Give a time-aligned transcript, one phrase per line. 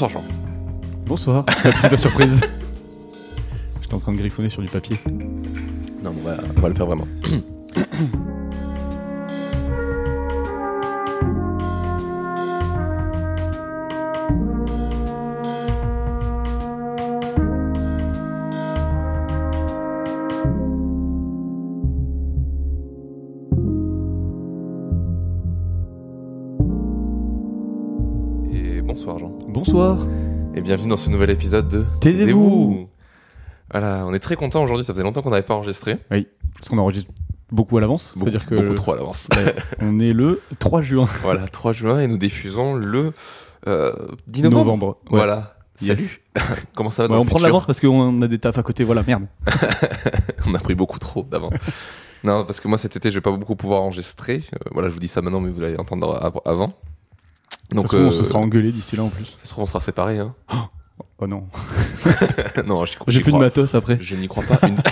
[0.00, 0.24] Bonsoir Jean.
[1.04, 1.44] Bonsoir,
[1.90, 2.40] de surprise.
[3.82, 4.96] J'étais en train de griffonner sur du papier.
[6.02, 7.06] Non, on va, on va le faire vraiment.
[30.90, 32.88] dans ce nouvel épisode de Taisez-vous.
[33.70, 35.96] Voilà, on est très content aujourd'hui, ça faisait longtemps qu'on n'avait pas enregistré.
[36.08, 37.12] Parce qu'on enregistre
[37.52, 38.12] beaucoup à l'avance.
[38.16, 39.28] C'est-à-dire que Beaucoup trop à l'avance.
[39.80, 41.08] on est le 3 juin.
[41.22, 43.12] voilà, 3 juin et nous diffusons le
[43.68, 43.92] euh,
[44.26, 44.64] 10 novembre.
[44.64, 44.86] Novembre.
[45.10, 45.18] Ouais.
[45.18, 45.54] Voilà.
[45.80, 45.96] Yes.
[45.98, 46.20] Salut.
[46.74, 48.62] Comment ça va Ouais, dans on prend de l'avance parce qu'on a des tafs à
[48.64, 48.82] côté.
[48.84, 49.26] Voilà, merde.
[50.46, 51.54] On a pris beaucoup trop d'avance.
[52.24, 54.42] non, parce que moi cet été, je vais pas beaucoup pouvoir enregistrer.
[54.54, 56.72] Euh, voilà, je vous dis ça maintenant, mais vous allez entendre av- avant.
[57.72, 59.26] Donc, ça se trouve, on se euh, sera engueulé d'ici là en plus.
[59.36, 60.18] ça se trouve, on sera séparés.
[60.18, 60.34] Hein.
[60.52, 60.56] Oh
[61.26, 61.46] non.
[62.66, 63.98] non, j'y J'ai plus de matos après.
[64.00, 64.66] Je n'y crois pas.
[64.66, 64.76] Une...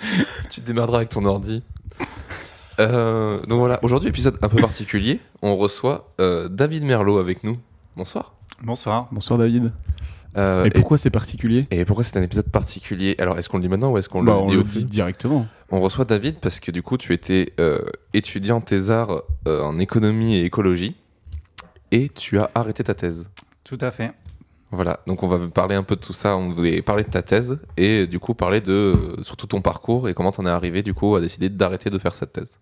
[0.50, 1.62] tu te démerderas avec ton ordi.
[2.78, 5.20] Euh, donc voilà, aujourd'hui, épisode un peu particulier.
[5.42, 7.58] On reçoit euh, David Merlot avec nous.
[7.96, 8.34] Bonsoir.
[8.62, 9.08] Bonsoir.
[9.10, 9.70] Bonsoir David.
[10.36, 11.66] Euh, Et pourquoi c'est particulier?
[11.70, 13.14] et, pourquoi c'est un épisode particulier?
[13.18, 15.46] Alors, est-ce qu'on le dit maintenant ou est-ce qu'on Bah, le On dit au directement.
[15.70, 17.80] On reçoit David parce que du coup, tu étais euh,
[18.12, 20.94] étudiant thésard euh, en économie et écologie
[21.90, 23.30] et tu as arrêté ta thèse.
[23.66, 24.12] Tout à fait.
[24.72, 26.36] Voilà, donc on va parler un peu de tout ça.
[26.36, 30.14] On voulait parler de ta thèse et du coup parler de surtout ton parcours et
[30.14, 32.58] comment t'en es arrivé du coup à décider d'arrêter de faire cette thèse.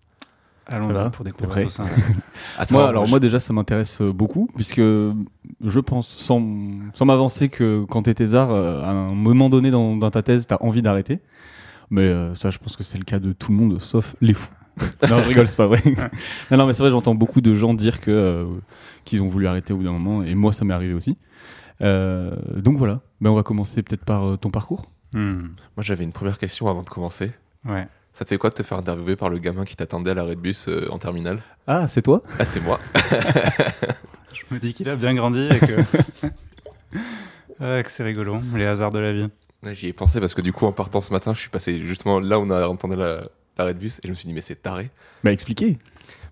[0.67, 1.83] Allons-y pour découvrir tout ça.
[2.57, 6.41] Attends, Moi, alors je- moi déjà, ça m'intéresse euh, beaucoup puisque je pense, sans,
[6.95, 10.47] sans m'avancer, que quand t'es thésard, euh, à un moment donné dans, dans ta thèse,
[10.47, 11.19] t'as envie d'arrêter.
[11.91, 14.33] Mais euh, ça, je pense que c'est le cas de tout le monde, sauf les
[14.33, 14.49] fous.
[15.09, 15.81] Non, je rigole, c'est pas vrai.
[16.51, 18.45] non, non, mais c'est vrai, j'entends beaucoup de gens dire que euh,
[19.05, 21.17] qu'ils ont voulu arrêter au bout d'un moment, et moi, ça m'est arrivé aussi.
[21.81, 24.85] Euh, donc voilà, ben, on va commencer peut-être par euh, ton parcours.
[25.13, 25.49] Hmm.
[25.77, 27.31] moi j'avais une première question avant de commencer.
[27.63, 27.87] Ouais.
[28.11, 30.35] Ça te fait quoi de te faire interviewer par le gamin qui t'attendait à l'arrêt
[30.35, 31.41] de bus euh, en terminale?
[31.67, 32.21] Ah, c'est toi?
[32.39, 32.79] Ah c'est moi.
[34.33, 36.27] Je me dis qu'il a bien grandi et que,
[37.59, 39.27] Ouais, que c'est rigolo, les hasards de la vie.
[39.71, 42.19] J'y ai pensé parce que du coup en partant ce matin, je suis passé justement
[42.19, 43.23] là où on a entendu la-
[43.57, 44.89] l'arrêt de bus et je me suis dit mais c'est taré.
[45.23, 45.77] Bah expliquez.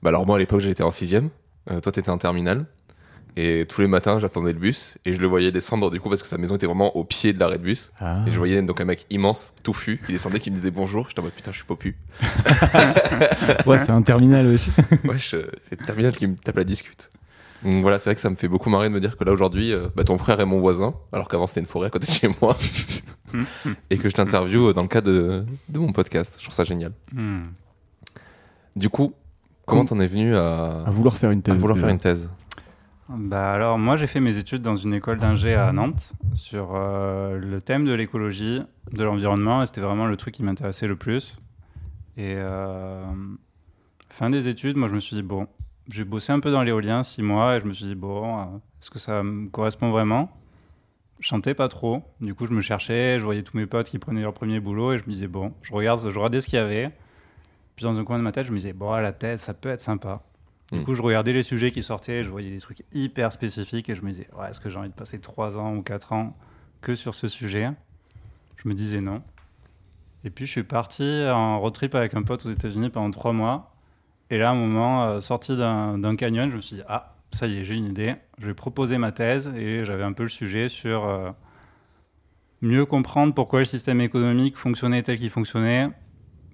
[0.02, 1.30] Bah alors moi à l'époque j'étais en sixième,
[1.72, 2.66] euh, toi t'étais en terminale
[3.36, 6.22] et tous les matins j'attendais le bus et je le voyais descendre du coup parce
[6.22, 8.24] que sa maison était vraiment au pied de l'arrêt de bus Ah.
[8.28, 11.08] et je voyais donc un mec immense, touffu, qui descendait, qui me disait bonjour.
[11.10, 11.96] J'étais en mode putain je suis popu.
[13.66, 14.68] Ouais, c'est un terminal, wesh.
[15.06, 17.10] ouais, je, j'ai le terminal qui me tape la discute.
[17.64, 19.32] Donc voilà, c'est vrai que ça me fait beaucoup marrer de me dire que là
[19.32, 22.08] aujourd'hui, euh, bah, ton frère est mon voisin, alors qu'avant c'était une forêt à côté
[22.08, 22.58] de chez moi,
[23.90, 26.36] et que je t'interviewe dans le cadre de, de mon podcast.
[26.38, 26.92] Je trouve ça génial.
[27.14, 27.44] Hmm.
[28.76, 29.14] Du coup,
[29.66, 31.56] comment Com- t'en es venu à, À vouloir faire une à thèse.
[31.56, 31.88] vouloir déjà.
[31.88, 32.30] faire une thèse?
[33.10, 37.38] Bah alors, moi, j'ai fait mes études dans une école d'ingé à Nantes sur euh,
[37.38, 41.38] le thème de l'écologie, de l'environnement, et c'était vraiment le truc qui m'intéressait le plus.
[42.18, 43.04] Et euh,
[44.10, 45.48] fin des études, moi, je me suis dit, bon,
[45.92, 48.44] j'ai bossé un peu dans l'éolien six mois, et je me suis dit, bon, euh,
[48.82, 50.30] est-ce que ça me correspond vraiment?
[51.20, 54.00] Je chantais pas trop, du coup, je me cherchais, je voyais tous mes potes qui
[54.00, 56.56] prenaient leur premier boulot, et je me disais, bon, je, regarde, je regardais ce qu'il
[56.58, 56.92] y avait.
[57.76, 59.70] Puis dans un coin de ma tête, je me disais, bon, la thèse, ça peut
[59.70, 60.22] être sympa.
[60.72, 60.84] Du Mm.
[60.86, 64.02] coup, je regardais les sujets qui sortaient, je voyais des trucs hyper spécifiques et je
[64.02, 66.36] me disais, ouais, est-ce que j'ai envie de passer 3 ans ou 4 ans
[66.82, 67.70] que sur ce sujet?
[68.58, 69.22] Je me disais non.
[70.24, 73.34] Et puis, je suis parti en road trip avec un pote aux États-Unis pendant 3
[73.34, 73.73] mois.
[74.30, 77.48] Et là, à un moment, euh, sorti d'un canyon, je me suis dit, ah, ça
[77.48, 78.16] y est, j'ai une idée.
[78.40, 81.30] Je vais proposer ma thèse et j'avais un peu le sujet sur euh,
[82.62, 85.90] mieux comprendre pourquoi le système économique fonctionnait tel qu'il fonctionnait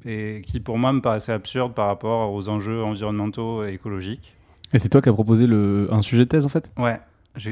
[0.05, 4.35] et qui, pour moi, me paraissait absurde par rapport aux enjeux environnementaux et écologiques.
[4.73, 5.87] Et c'est toi qui as proposé le...
[5.91, 6.71] un sujet de thèse en fait?
[6.77, 6.99] Ouais.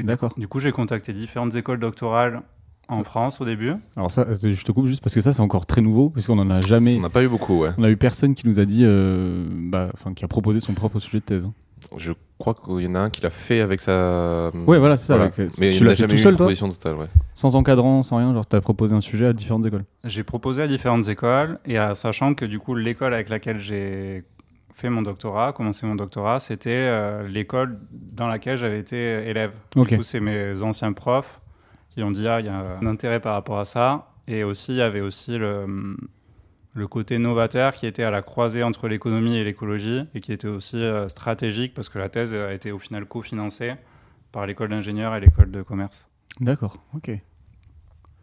[0.02, 0.34] D'accord.
[0.36, 2.42] Du coup, j'ai contacté différentes écoles doctorales
[2.88, 3.72] en France au début.
[3.96, 6.26] Alors ça, euh, je te coupe juste parce que ça c'est encore très nouveau, parce
[6.26, 6.96] qu'on en a jamais...
[6.96, 7.70] On n'a pas eu beaucoup, ouais.
[7.78, 10.72] On a eu personne qui nous a dit, euh, bah, enfin, qui a proposé son
[10.72, 11.44] propre sujet de thèse.
[11.44, 11.52] hein.
[11.96, 14.50] Je crois qu'il y en a un qui l'a fait avec sa.
[14.66, 15.14] Ouais, voilà, c'est ça.
[15.16, 15.32] Voilà.
[15.32, 17.06] avec, euh, Mais tu l'as fait jamais tout eu seul, une proposition totale, ouais.
[17.34, 19.84] Sans encadrant, sans rien, genre t'as proposé un sujet à différentes écoles.
[20.02, 24.24] J'ai proposé à différentes écoles et à, sachant que du coup, l'école avec laquelle j'ai
[24.74, 28.96] fait mon doctorat, commencé mon doctorat, c'était euh, l'école dans laquelle j'avais été
[29.28, 29.52] élève.
[29.76, 29.90] Ok.
[29.90, 31.40] Du coup, c'est mes anciens profs
[31.98, 34.12] qui ont dit ah, il y a un intérêt par rapport à ça.
[34.28, 35.96] Et aussi, il y avait aussi le,
[36.74, 40.46] le côté novateur qui était à la croisée entre l'économie et l'écologie et qui était
[40.46, 43.74] aussi euh, stratégique parce que la thèse a été au final cofinancée
[44.30, 46.08] par l'école d'ingénieurs et l'école de commerce.
[46.40, 47.10] D'accord, ok.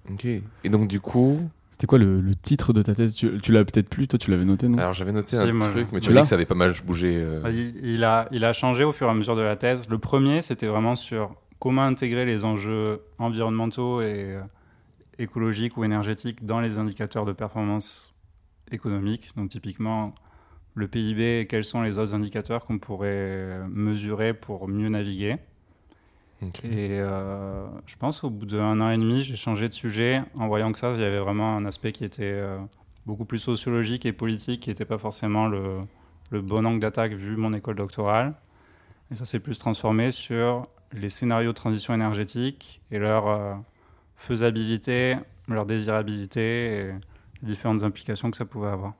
[0.09, 0.23] Ok.
[0.23, 3.13] Et donc, du coup, C'était quoi le, le titre de ta thèse?
[3.13, 4.77] Tu, tu l'as peut-être plus, toi tu l'avais noté, non?
[4.77, 6.55] Alors j'avais noté Si, un moi, truc, mais tu m'as dit que ça avait pas
[6.55, 7.17] mal bougé.
[7.21, 7.41] euh.
[7.51, 9.89] Il, il a, il a changé au fur et à mesure de la thèse.
[9.89, 14.41] Le premier, c'était vraiment sur comment intégrer les enjeux environnementaux et euh,
[15.17, 18.13] écologiques ou énergétiques dans les indicateurs de performance
[18.69, 19.31] économique.
[19.35, 20.13] Donc typiquement,
[20.75, 25.37] le PIB et quels sont les autres indicateurs qu'on pourrait mesurer pour mieux naviguer?
[26.65, 30.47] Et euh, je pense qu'au bout d'un an et demi, j'ai changé de sujet en
[30.47, 32.59] voyant que ça, il y avait vraiment un aspect qui était euh,
[33.07, 35.79] beaucoup plus sociologique et politique, qui n'était pas forcément le,
[36.29, 38.35] le bon angle d'attaque vu mon école doctorale.
[39.09, 43.53] Et ça s'est plus transformé sur les scénarios de transition énergétique et leur euh,
[44.17, 45.15] faisabilité,
[45.47, 46.83] leur désirabilité et
[47.41, 48.93] les différentes implications que ça pouvait avoir.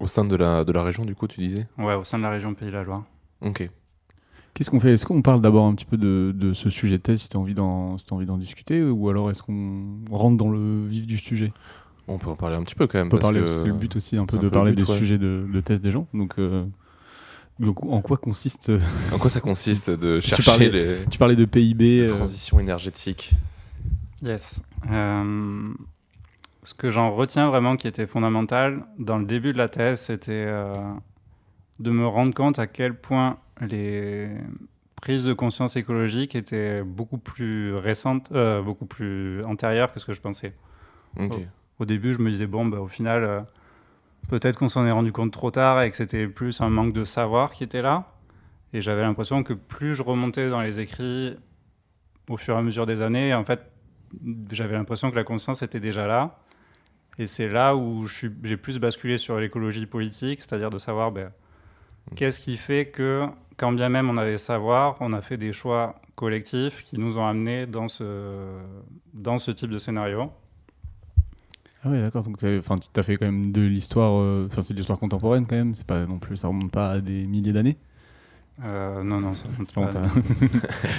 [0.00, 1.66] Au sein de la, de la région, du coup, tu disais?
[1.78, 3.04] Ouais, au sein de la région Pays de la Loire.
[3.40, 3.68] Ok.
[4.54, 4.92] Qu'est-ce qu'on fait?
[4.92, 7.36] Est-ce qu'on parle d'abord un petit peu de, de ce sujet de thèse si tu
[7.36, 10.86] as envie d'en si t'as envie d'en discuter ou alors est-ce qu'on rentre dans le
[10.86, 11.52] vif du sujet?
[12.06, 13.06] On peut en parler un petit peu quand même.
[13.06, 14.76] On peut parce parler, que- c'est le but aussi un peu de peu parler le
[14.76, 14.98] but, des ouais.
[14.98, 16.06] sujets de, de thèse des gens.
[16.12, 16.66] Donc, euh,
[17.58, 18.80] donc, en quoi consiste euh,
[19.12, 21.98] En quoi ça consiste de Tu chercher parlais- les Tu parlais de PIB.
[21.98, 23.32] les euh, transitions énergétiques
[24.22, 24.60] Yes.
[24.90, 25.72] Euh,
[26.62, 30.44] ce que j'en retiens vraiment qui était fondamental dans le début de la thèse, c'était
[30.46, 30.74] euh,
[31.80, 34.28] de me rendre compte à quel point les
[35.00, 40.12] prises de conscience écologique étaient beaucoup plus récentes, euh, beaucoup plus antérieures que ce que
[40.12, 40.52] je pensais.
[41.80, 43.40] Au début, je me disais, bon, bah, au final, euh,
[44.28, 47.04] peut-être qu'on s'en est rendu compte trop tard et que c'était plus un manque de
[47.04, 48.12] savoir qui était là.
[48.72, 51.36] Et j'avais l'impression que plus je remontais dans les écrits
[52.28, 53.60] au fur et à mesure des années, en fait,
[54.50, 56.38] j'avais l'impression que la conscience était déjà là.
[57.18, 61.30] Et c'est là où j'ai plus basculé sur l'écologie politique, c'est-à-dire de savoir ben,
[62.16, 63.26] qu'est-ce qui fait que,
[63.58, 67.26] quand bien même on avait savoir, on a fait des choix collectifs qui nous ont
[67.26, 68.58] amenés dans ce,
[69.12, 70.30] dans ce type de scénario.
[71.84, 72.22] Ah ouais, d'accord.
[72.22, 74.12] Donc, enfin, tu as fait quand même de l'histoire.
[74.20, 75.74] euh, Enfin, c'est de l'histoire contemporaine quand même.
[75.74, 77.76] C'est pas non plus, ça remonte pas à des milliers d'années?
[78.64, 80.02] Euh, non, non, ça Cent- pas.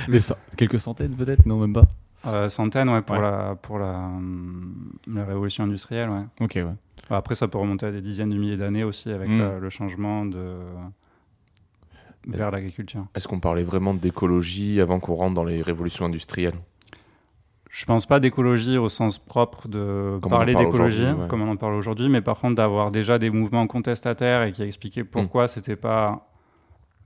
[0.10, 1.46] Des cent- quelques centaines peut-être?
[1.46, 1.86] Non, même pas?
[2.26, 3.22] Euh, centaines, ouais, pour, Ouais.
[3.22, 6.24] La, pour la, hum, la révolution industrielle, ouais.
[6.42, 6.66] Ok, ouais.
[7.10, 9.40] Bah, Après, ça peut remonter à des dizaines de milliers d'années aussi avec Mm.
[9.40, 10.58] la- le changement de
[12.28, 13.06] vers l'agriculture.
[13.16, 16.56] Est-ce qu'on parlait vraiment d'écologie avant qu'on rentre dans les révolutions industrielles?
[17.74, 21.28] Je pense pas d'écologie au sens propre de Comme parler parle d'écologie, ouais.
[21.28, 24.62] comme on en parle aujourd'hui, mais par contre d'avoir déjà des mouvements contestataires et qui
[24.62, 26.30] expliquaient pourquoi c'était pas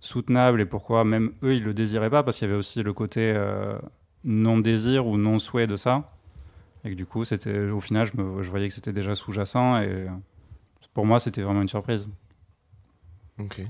[0.02, 2.92] soutenable et pourquoi même eux ils le désiraient pas, parce qu'il y avait aussi le
[2.92, 3.78] côté euh,
[4.25, 6.12] non désir ou non souhait de ça,
[6.84, 9.80] et que du coup c'était au final je, me, je voyais que c'était déjà sous-jacent
[9.80, 10.08] et
[10.94, 12.10] pour moi c'était vraiment une surprise.
[13.40, 13.62] Ok.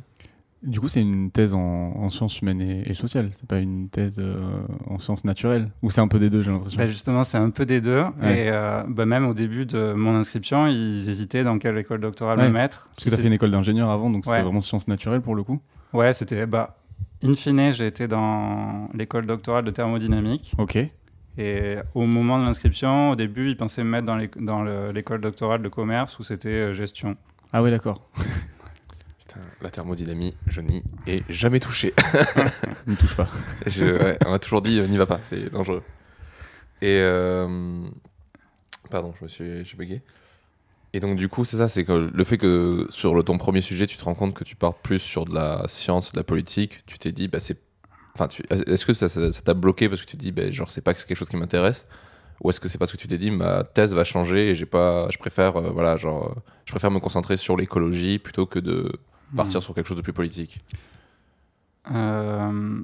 [0.64, 3.30] Du coup, c'est une thèse en, en sciences humaines et, et sociales.
[3.32, 4.40] C'est pas une thèse euh,
[4.88, 5.70] en sciences naturelles.
[5.84, 6.78] Ou c'est un peu des deux, j'ai l'impression.
[6.80, 8.02] Bah, justement, c'est un peu des deux.
[8.22, 8.46] Ouais.
[8.46, 12.40] Et euh, bah, même au début de mon inscription, ils hésitaient dans quelle école doctorale
[12.40, 12.48] Ouais.
[12.48, 12.90] me mettre.
[12.96, 14.36] Parce que tu as fait une école d'ingénieur avant, donc Ouais.
[14.36, 15.62] c'est vraiment sciences naturelles pour le coup.
[15.94, 16.46] Ouais, c'était.
[16.48, 16.78] Bah,
[17.24, 20.54] in fine, j'ai été dans l'école doctorale de thermodynamique.
[20.58, 20.78] Ok.
[21.38, 24.92] Et au moment de l'inscription, au début, ils pensaient me mettre dans l'éc- dans le-
[24.92, 27.16] l'école doctorale de commerce où c'était euh, gestion.
[27.54, 28.10] Ah ouais, d'accord.
[29.62, 31.94] La thermodynamie, je n'y ai jamais touché.
[32.88, 33.28] Ne touche pas.
[33.68, 35.84] Je- ouais, on m'a toujours dit, euh, n'y va pas, c'est dangereux.
[36.82, 37.00] Et.
[37.02, 37.82] euh,
[38.90, 40.02] Pardon, je me suis j'ai bugué.
[40.94, 43.60] Et donc, du coup, c'est ça, c'est que le fait que sur le, ton premier
[43.62, 46.24] sujet, tu te rends compte que tu pars plus sur de la science, de la
[46.24, 47.58] politique, tu t'es dit, bah, c'est.
[48.16, 50.70] Enfin, est-ce que ça ça- ça t'a bloqué parce que tu te dis, bah, genre,
[50.72, 51.86] c'est pas quelque chose qui m'intéresse?
[52.42, 54.66] Ou est-ce que c'est parce que tu t'es dit, ma thèse va changer et j'ai
[54.66, 55.08] pas.
[55.12, 56.36] Je préfère, euh, voilà, genre,
[56.66, 58.92] je préfère me concentrer sur l'écologie plutôt que de
[59.36, 60.60] partir sur quelque chose de plus politique
[61.92, 62.82] Euh,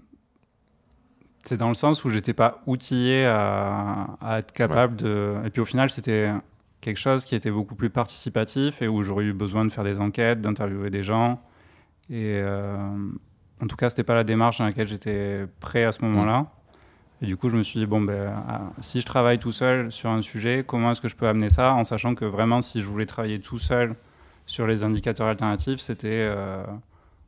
[1.46, 5.36] c'est dans le sens où j'étais pas outillé à, à être capable de.
[5.46, 6.32] Et puis au final, c'était
[6.80, 10.00] quelque chose qui était beaucoup plus participatif et où j'aurais eu besoin de faire des
[10.00, 11.42] enquêtes, d'interviewer des gens.
[12.10, 12.78] Et euh,
[13.62, 16.48] en tout cas, c'était pas la démarche dans laquelle j'étais prêt à ce moment-là.
[17.22, 19.92] Et du coup, je me suis dit, bon, ben, ah, si je travaille tout seul
[19.92, 22.82] sur un sujet, comment est-ce que je peux amener ça en sachant que vraiment, si
[22.82, 23.96] je voulais travailler tout seul
[24.46, 26.64] sur les indicateurs alternatifs, c'était euh,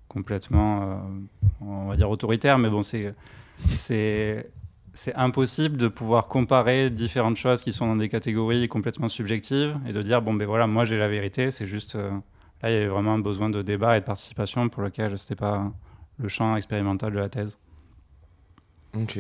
[0.08, 0.96] complètement, euh,
[1.62, 2.58] on va dire, autoritaire.
[2.58, 3.14] Mais bon, c'est,
[5.16, 10.02] impossible de pouvoir comparer différentes choses qui sont dans des catégories complètement subjectives et de
[10.02, 11.52] dire, bon, ben voilà, moi j'ai la vérité.
[11.52, 12.12] C'est juste, euh,
[12.62, 15.36] là, il y avait vraiment un besoin de débat et de participation pour lequel c'était
[15.36, 15.72] pas
[16.18, 17.58] le champ expérimental de la thèse.
[18.96, 19.20] Ok.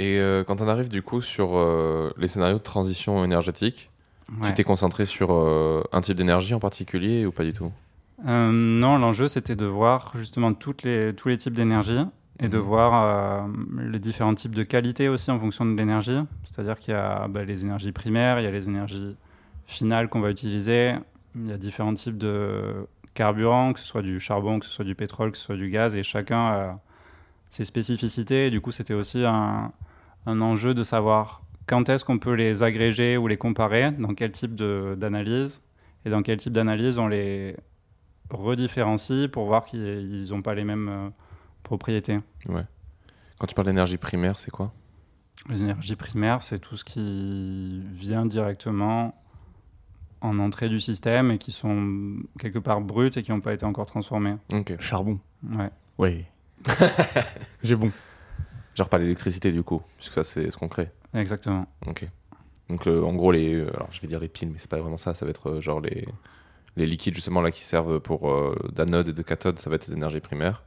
[0.00, 1.58] Et quand on arrive du coup sur
[2.16, 3.90] les scénarios de transition énergétique,
[4.30, 4.48] Ouais.
[4.48, 7.72] tu t'es concentré sur euh, un type d'énergie en particulier ou pas du tout?
[8.26, 12.00] Euh, non, l'enjeu c'était de voir justement toutes les, tous les types d'énergie
[12.40, 12.62] et de Mhm.
[12.62, 13.46] voir euh,
[13.90, 16.18] les différents types de qualité aussi en fonction de l'énergie.
[16.44, 19.16] C'est-à-dire qu'il y a bah, les énergies primaires, il y a les énergies
[19.66, 20.94] finale qu'on va utiliser.
[21.34, 24.84] Il y a différents types de carburants, que ce soit du charbon, que ce soit
[24.84, 26.78] du pétrole, que ce soit du gaz, et chacun a
[27.50, 28.46] ses spécificités.
[28.46, 29.72] Et du coup, c'était aussi un,
[30.26, 34.32] un enjeu de savoir quand est-ce qu'on peut les agréger ou les comparer, dans quel
[34.32, 35.60] type de- d'analyse,
[36.04, 37.54] et dans quel type d'analyse on les
[38.30, 41.08] redifférencie pour voir qu'ils n'ont pas les mêmes euh,
[41.62, 42.18] propriétés.
[43.38, 44.72] Quand tu parles d'énergie primaire, c'est quoi?
[45.48, 49.14] Les énergies primaires, c'est tout ce qui vient directement
[50.20, 53.64] en entrée du système et qui sont quelque part brutes et qui n'ont pas été
[53.64, 54.34] encore transformées.
[54.52, 54.80] Ok.
[54.80, 55.20] Charbon.
[55.56, 55.70] Ouais.
[55.98, 56.24] Ouais.
[57.62, 57.92] J'ai bon.
[58.78, 60.88] Genre pas l'électricité du coup, puisque ça c'est ce qu'on crée.
[61.12, 61.66] Exactement.
[61.88, 62.08] Ok.
[62.68, 64.78] Donc euh, en gros les, euh, alors je vais dire les piles, mais c'est pas
[64.80, 65.14] vraiment ça.
[65.14, 66.06] Ça va être euh, genre les
[66.76, 69.88] les liquides justement là qui servent pour euh, d'anode et de cathode, ça va être
[69.88, 70.62] les énergies primaires.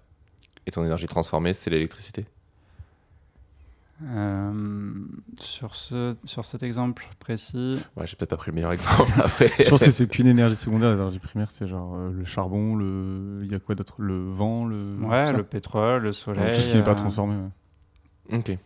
[0.67, 2.25] Et ton énergie transformée, c'est l'électricité.
[4.09, 4.93] Euh,
[5.39, 9.49] sur, ce, sur cet exemple précis, Ouais, j'ai peut-être pas pris le meilleur exemple après.
[9.63, 13.41] Je pense que c'est qu'une énergie secondaire, l'énergie primaire, c'est genre euh, le charbon, le.
[13.43, 13.95] Il y a quoi d'autre?
[13.99, 14.97] Le vent, le.
[15.03, 16.55] ouais, le pétrole, le soleil.
[16.55, 17.35] Tout ce qui n'est pas transformé.
[17.35, 17.49] ouais.
[18.31, 18.57] Ok.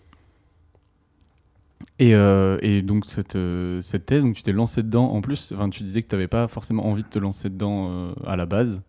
[1.99, 5.11] Et, euh, et donc, cette, euh, cette thèse, donc, tu t'es lancé dedans.
[5.11, 7.89] En plus, enfin, tu disais que tu n'avais pas forcément envie de te lancer dedans
[7.89, 8.81] euh, à la base.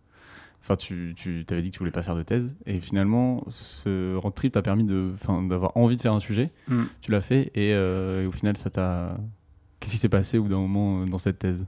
[0.61, 2.57] Enfin, tu, tu t'avais dit que tu voulais pas faire de thèse.
[2.65, 6.51] Et finalement, ce road trip t'a permis de, enfin, d'avoir envie de faire un sujet.
[6.67, 6.83] hmm.
[7.01, 7.51] Tu l'as fait.
[7.55, 9.15] Et, euh, et au final, ça t'a.
[9.79, 11.65] Qu'est-ce qui s'est passé au bout d'un moment euh, dans cette thèse?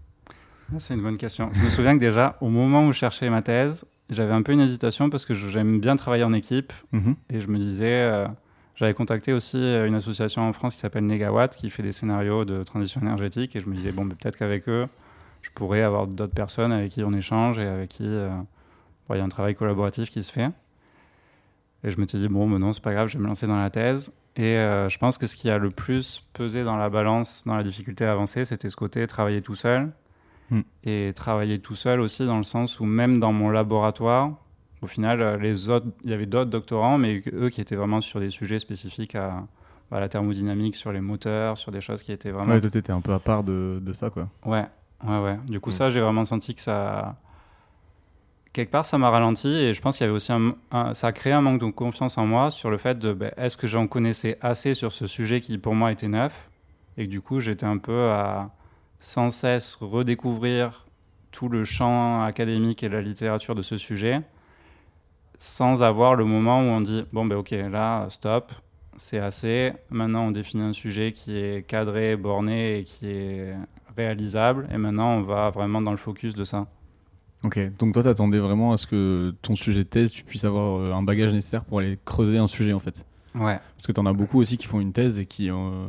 [0.74, 1.50] Ah, C'est une bonne question.
[1.54, 4.52] Je me souviens que déjà, au moment où je cherchais ma thèse, j'avais un peu
[4.52, 7.16] une hésitation parce que j'aime bien travailler en équipe Mhm.
[7.30, 8.28] et je me disais, euh,
[8.80, 12.46] j'avais contacté aussi euh, une association en France qui s'appelle Negawatt qui fait des scénarios
[12.46, 14.88] de transition énergétique et je me disais, bon, peut-être qu'avec eux,
[15.42, 18.30] je pourrais avoir d'autres personnes avec qui on échange et avec qui euh,
[19.08, 20.50] bon, il y a un travail collaboratif qui se fait.
[21.84, 23.48] Et je me suis dit, bon, ben non, c'est pas grave, je vais me lancer
[23.48, 24.14] dans la thèse.
[24.38, 27.58] Et euh, je pense que ce qui a le plus pesé dans la balance, dans
[27.58, 29.92] la difficulté à avancer, c'était ce côté travailler tout seul.
[30.52, 30.62] Hmm.
[30.86, 34.38] Et travailler tout seul aussi, dans le sens où même dans mon laboratoire,
[34.82, 38.02] au final, euh, les autres, il y avait d'autres doctorants, mais eux qui étaient vraiment
[38.02, 39.46] sur des sujets spécifiques à,
[39.92, 43.02] à la thermodynamique, sur les moteurs, sur des choses qui étaient vraiment Ouais, t'étais un
[43.02, 44.30] peu à part de, de ça, quoi.
[44.46, 44.66] Ouais,
[45.06, 45.38] ouais, ouais.
[45.48, 45.74] Du coup, Mm.
[45.74, 47.16] ça, j'ai vraiment senti que ça.
[48.52, 51.08] Quelque part, ça m'a ralenti et je pense qu'il y avait aussi un, un- Ça
[51.08, 53.68] a créé un manque de confiance en moi sur le fait de ben, est-ce que
[53.68, 56.50] j'en connaissais assez sur ce sujet qui, pour moi, était neuf
[56.98, 58.50] et que du coup, j'étais un peu à
[59.00, 60.86] sans cesse redécouvrir
[61.32, 64.22] tout le champ académique et la littérature de ce sujet
[65.40, 68.52] sans avoir le moment où on dit bon, ben ok, là, stop,
[68.98, 69.74] c'est assez.
[69.90, 73.56] Maintenant, on définit un sujet qui est cadré, borné et qui est
[73.98, 74.68] réalisable.
[74.72, 76.68] Et maintenant, on va vraiment dans le focus de ça.
[77.44, 80.78] Ok, donc toi, t'attendais vraiment à ce que ton sujet de thèse, tu puisses avoir
[80.78, 83.06] euh, un bagage nécessaire pour aller creuser un sujet, en fait.
[83.36, 83.60] Ouais.
[83.76, 85.88] Parce que t'en as beaucoup aussi qui font une thèse et qui euh,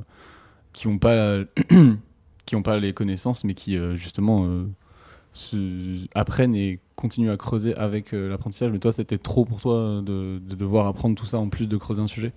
[0.73, 1.41] qui ont pas
[2.47, 4.67] qui ont pas les connaissances, mais qui euh, justement euh,
[6.15, 8.71] apprennent et continuent à creuser avec euh, l'apprentissage.
[8.73, 11.77] Mais toi, c'était trop pour toi de, de devoir apprendre tout ça en plus de
[11.77, 12.33] creuser un sujet?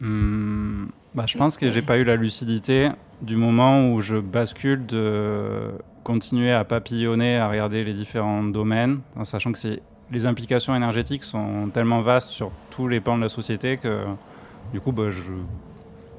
[0.00, 4.86] Hum, bah, je pense que j'ai pas eu la lucidité du moment où je bascule
[4.86, 5.72] de
[6.04, 9.58] continuer à papillonner, à regarder les différents domaines, sachant que
[10.10, 14.04] les implications énergétiques sont tellement vastes sur tous les pans de la société que
[14.72, 15.32] du coup bah, je,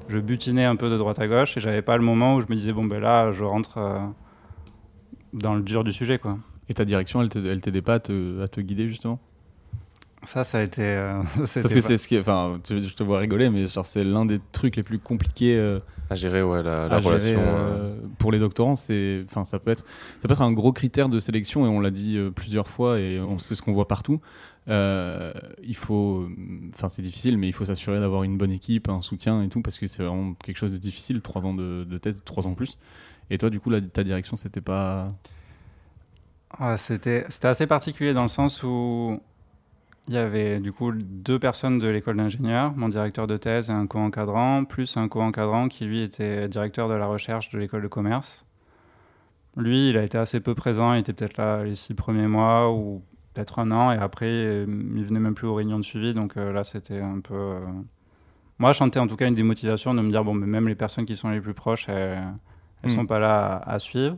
[0.08, 2.46] je butinais un peu de droite à gauche et j'avais pas le moment où je
[2.48, 3.98] me disais bon ben là je rentre euh,
[5.32, 6.38] dans le dur du sujet quoi.
[6.68, 9.18] Et ta direction, elle te- elle t'aidait pas à te, à te guider justement?
[10.22, 13.48] Ça ça a été euh, Parce que c'est ce qui, enfin, je te vois rigoler,
[13.48, 15.56] mais genre c'est l'un des trucs les plus compliqués.
[15.56, 17.40] euh, À gérer ouais, la, la à gérer, relation.
[17.40, 19.82] euh, euh, pour les doctorants, c'est, enfin, ça peut être,
[20.18, 23.00] ça peut être un gros critère de sélection et on l'a dit euh, plusieurs fois
[23.00, 24.20] et on sait ce qu'on voit partout.
[24.68, 25.32] Euh,
[25.64, 26.28] il faut,
[26.74, 29.62] enfin, c'est difficile, mais il faut s'assurer d'avoir une bonne équipe, un soutien et tout
[29.62, 31.22] parce que c'est vraiment quelque chose de difficile.
[31.22, 32.76] Trois ans de, de thèse, trois ans plus.
[33.30, 35.08] Et toi, du coup, ta direction, c'était pas.
[36.58, 39.20] Ouais, c'était assez particulier dans le sens où
[40.08, 43.72] il y avait du coup deux personnes de l'école d'ingénieur, mon directeur de thèse et
[43.72, 47.88] un co-encadrant, plus un co-encadrant qui lui était directeur de la recherche de l'école de
[47.88, 48.44] commerce.
[49.56, 52.72] Lui, il a été assez peu présent, il était peut-être là les six premiers mois
[52.72, 56.36] ou peut-être un an, et après il venait même plus aux réunions de suivi, donc
[56.36, 57.34] euh, là c'était un peu.
[57.34, 57.60] euh,
[58.58, 60.74] Moi, je sentais en tout cas une démotivation de me dire bon, mais même les
[60.74, 62.22] personnes qui sont les plus proches, elles,
[62.82, 62.94] elles Mm.
[62.94, 64.16] sont pas là à, à suivre.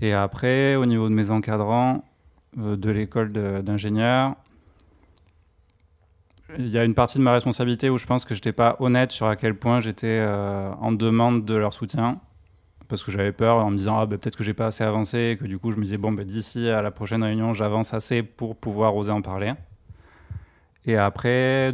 [0.00, 2.04] Et après, au niveau de mes encadrants
[2.58, 4.34] euh, de l'école d'ingénieur,
[6.58, 8.76] il y a une partie de ma responsabilité où je pense que je n'étais pas
[8.80, 12.18] honnête sur à quel point j'étais euh, en demande de leur soutien.
[12.88, 15.18] Parce que j'avais peur en me disant ah, bah, peut-être que j'ai pas assez avancé,
[15.18, 17.94] et que du coup je me disais bon, bah, d'ici à la prochaine réunion, j'avance
[17.94, 19.52] assez pour pouvoir oser en parler.
[20.86, 21.72] Et après,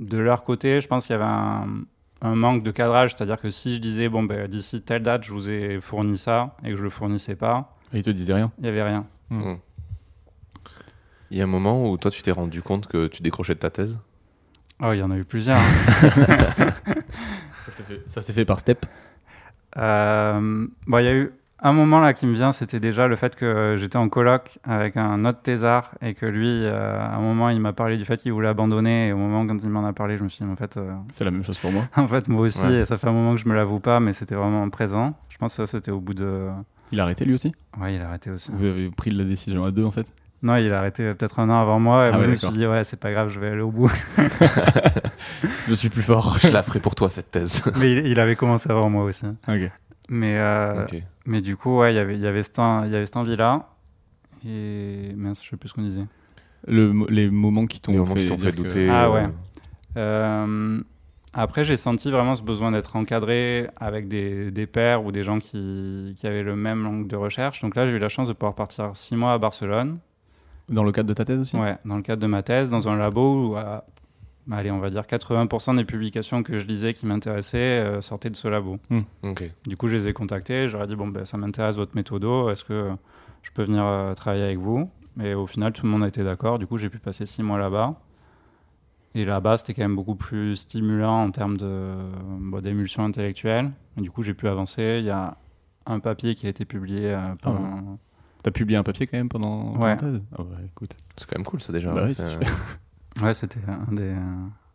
[0.00, 1.66] de leur côté, je pense qu'il y avait un,
[2.24, 5.32] un manque de cadrage, c'est-à-dire que si je disais, bon, ben, d'ici telle date, je
[5.32, 8.50] vous ai fourni ça, et que je le fournissais pas, Et il te disait rien.
[8.58, 9.06] il n'y avait rien.
[9.28, 9.54] Mm.
[11.30, 13.58] Il y a un moment où toi, tu t'es rendu compte que tu décrochais de
[13.60, 13.98] ta thèse?
[14.82, 15.58] Oh, il y en a eu plusieurs.
[15.58, 16.72] hein.
[18.06, 18.86] Ça s'est fait par step.
[19.76, 21.32] Euh, bon, il y a eu
[21.68, 24.96] un moment là qui me vient, c'était déjà le fait que j'étais en coloc avec
[24.96, 28.16] un autre thésard et que lui, euh, à un moment, il m'a parlé du fait
[28.18, 29.08] qu'il voulait abandonner.
[29.08, 30.92] Et au moment quand il m'en a parlé, je me suis dit, en fait, euh,
[31.12, 31.84] C'est la même chose pour moi.
[31.96, 32.80] en fait, moi aussi, Ouais.
[32.80, 35.14] et ça fait un moment que je me l'avoue pas, mais c'était vraiment présent.
[35.28, 36.48] Je pense que ça, c'était au bout de.
[36.92, 37.52] Il a arrêté lui aussi?
[37.80, 38.50] Ouais, il a arrêté aussi.
[38.54, 40.06] Vous avez pris la décision à deux en fait?
[40.42, 42.04] Non, il a arrêté peut-être un an avant moi.
[42.04, 43.62] Et Ah moi, ouais, je me suis dit, ouais, c'est pas grave, je vais aller
[43.62, 43.90] au bout.
[45.68, 46.36] Je suis plus fort.
[46.38, 47.64] Je la ferai pour toi, cette thèse.
[47.78, 49.24] mais il, il avait commencé avant moi aussi.
[49.48, 49.70] ok.
[50.08, 50.86] Mais, euh,
[51.26, 53.68] mais du coup, ouais, il y avait- il y avait y cette envie-là.
[54.46, 56.04] Et mince, je sais plus ce qu'on disait.
[56.66, 58.88] Le, les moments qui t'ont Les moments fait, qui t'ont dire fait que- douter.
[58.90, 59.28] Ah euh, ouais.
[59.96, 60.80] Euh,
[61.32, 65.38] après, j'ai senti vraiment ce besoin d'être encadré avec des, des pairs ou des gens
[65.38, 67.60] qui, qui avaient le même angle de recherche.
[67.62, 69.98] Donc là, j'ai eu la chance de pouvoir partir six mois à Barcelone,
[70.68, 71.56] Dans le cadre de ta thèse aussi?
[71.56, 73.56] Ouais, dans le cadre de ma thèse, dans un labo où,
[74.50, 78.36] allez, on va dire 80% des publications que je lisais qui m'intéressaient euh, sortaient de
[78.36, 78.78] ce labo.
[79.22, 79.50] Ok.
[79.66, 82.64] Du coup, je les ai contactés, j'aurais dit, bon, ben, ça m'intéresse votre méthodo, est-ce
[82.64, 82.90] que
[83.42, 84.90] je peux venir euh, travailler avec vous?
[85.22, 87.42] Et au final, tout le monde a été d'accord, du coup, j'ai pu passer six
[87.42, 87.94] mois là-bas.
[89.16, 93.70] Et là-bas, c'était quand même beaucoup plus stimulant en termes bon, d'émulsion intellectuelle.
[93.96, 94.96] Et du coup, j'ai pu avancer.
[94.98, 95.36] Il y a
[95.86, 97.98] un papier qui a été publié euh, pendant...
[98.42, 99.96] T'as publié un papier quand même pendant Ouais.
[100.00, 100.96] Ah ouais, écoute.
[101.16, 101.94] C'est quand même cool, ça déjà.
[101.94, 102.12] Bah ouais,
[103.22, 104.02] Ouais, c'était un des...
[104.02, 104.16] euh,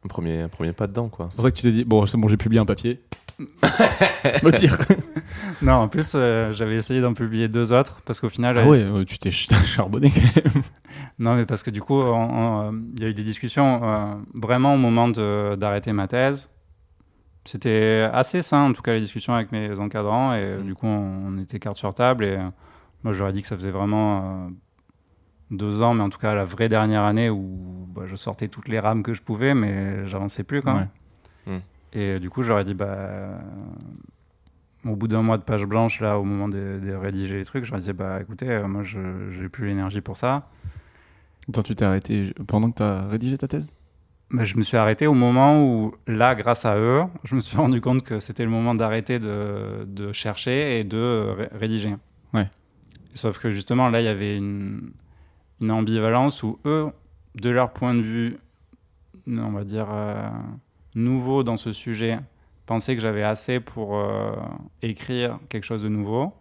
[0.05, 1.27] un premier, un premier pas dedans, quoi.
[1.29, 3.01] C'est pour ça que tu t'es dit, bon, c'est bon, j'ai publié un papier.
[4.43, 4.77] Me tire.
[5.61, 8.57] Non, en plus, euh, j'avais essayé d'en publier deux autres, parce qu'au final...
[8.57, 10.63] Ah ouais, euh, tu t'es ch- charbonné quand même.
[11.19, 14.73] Non, mais parce que du coup, euh, il y a eu des discussions euh, vraiment
[14.73, 16.49] au moment de- d'arrêter ma thèse.
[17.45, 20.33] C'était assez sain, en tout cas, les discussions avec mes encadrants.
[20.33, 20.63] Et Mm.
[20.63, 22.23] du coup, on, on était carte sur table.
[22.25, 22.49] Et euh,
[23.03, 24.49] moi, j'aurais dit que ça faisait vraiment euh,
[25.51, 27.68] deux ans, mais en tout cas, la vraie dernière année où
[28.09, 30.61] je sortais toutes les rames que je pouvais, mais j'avançais plus.
[30.61, 30.87] Quoi.
[31.47, 31.53] Ouais.
[31.53, 31.59] Mm.
[31.93, 33.39] Et du coup, j'aurais dit, bah,
[34.85, 37.65] au bout d'un mois de page blanche, là, au moment de, de rédiger les trucs,
[37.65, 38.99] j'aurais dit, bah, écoutez, euh, moi, je
[39.31, 40.47] j'ai plus l'énergie pour ça.
[41.47, 43.71] Attends, tu t'es arrêté pendant que t'as rédigé ta thèse?
[44.31, 47.57] Bah, je me suis arrêté au moment où, là, grâce à eux, je me suis
[47.65, 51.95] rendu compte que c'était le moment d'arrêter de, de chercher et de ré- rédiger.
[52.33, 52.47] Ouais.
[53.15, 54.91] Sauf que justement, là, il y avait une,
[55.59, 56.89] une ambivalence où eux,
[57.35, 58.37] de leur point de vue,
[59.27, 60.29] on va dire, euh,
[60.95, 62.19] nouveau dans ce sujet,
[62.65, 64.35] pensaient que j'avais assez pour euh,
[64.81, 66.33] écrire quelque chose de nouveau,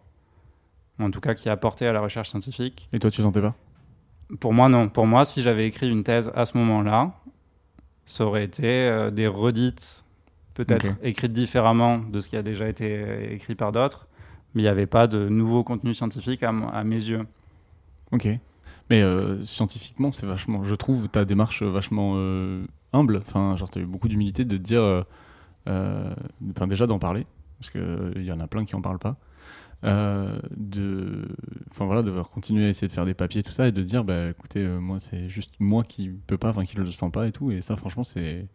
[0.99, 2.89] ou en tout cas qui apportait à la recherche scientifique.
[2.93, 3.55] Et toi, tu sentais pas?
[4.39, 4.89] Pour moi, non.
[4.89, 7.13] Pour moi, si j'avais écrit une thèse à ce moment-là,
[8.05, 10.03] ça aurait été euh, des redites,
[10.53, 14.07] peut-être écrites différemment de ce qui a déjà été écrit par d'autres,
[14.53, 17.25] mais il n'y avait pas de nouveau contenu scientifique à, à mes yeux.
[18.11, 18.27] Ok.
[18.89, 20.63] Mais euh, scientifiquement, c'est vachement.
[20.63, 22.61] Je trouve ta démarche vachement euh,
[22.93, 23.17] humble.
[23.17, 24.81] Enfin, genre, t'as eu beaucoup d'humilité de te dire.
[24.81, 25.03] euh,
[25.69, 26.13] euh,
[26.51, 27.27] Enfin, déjà d'en parler,
[27.59, 29.17] parce qu'il y en a plein qui en parlent pas.
[29.85, 31.27] Euh, de.
[31.71, 34.03] Enfin, voilà, de continuer à essayer de faire des papiers, tout ça, et de dire,
[34.05, 37.27] bah écoutez, euh, moi, c'est juste moi qui peux pas, enfin, qui le sens pas
[37.27, 37.51] et tout.
[37.51, 38.47] Et ça, franchement, c'est.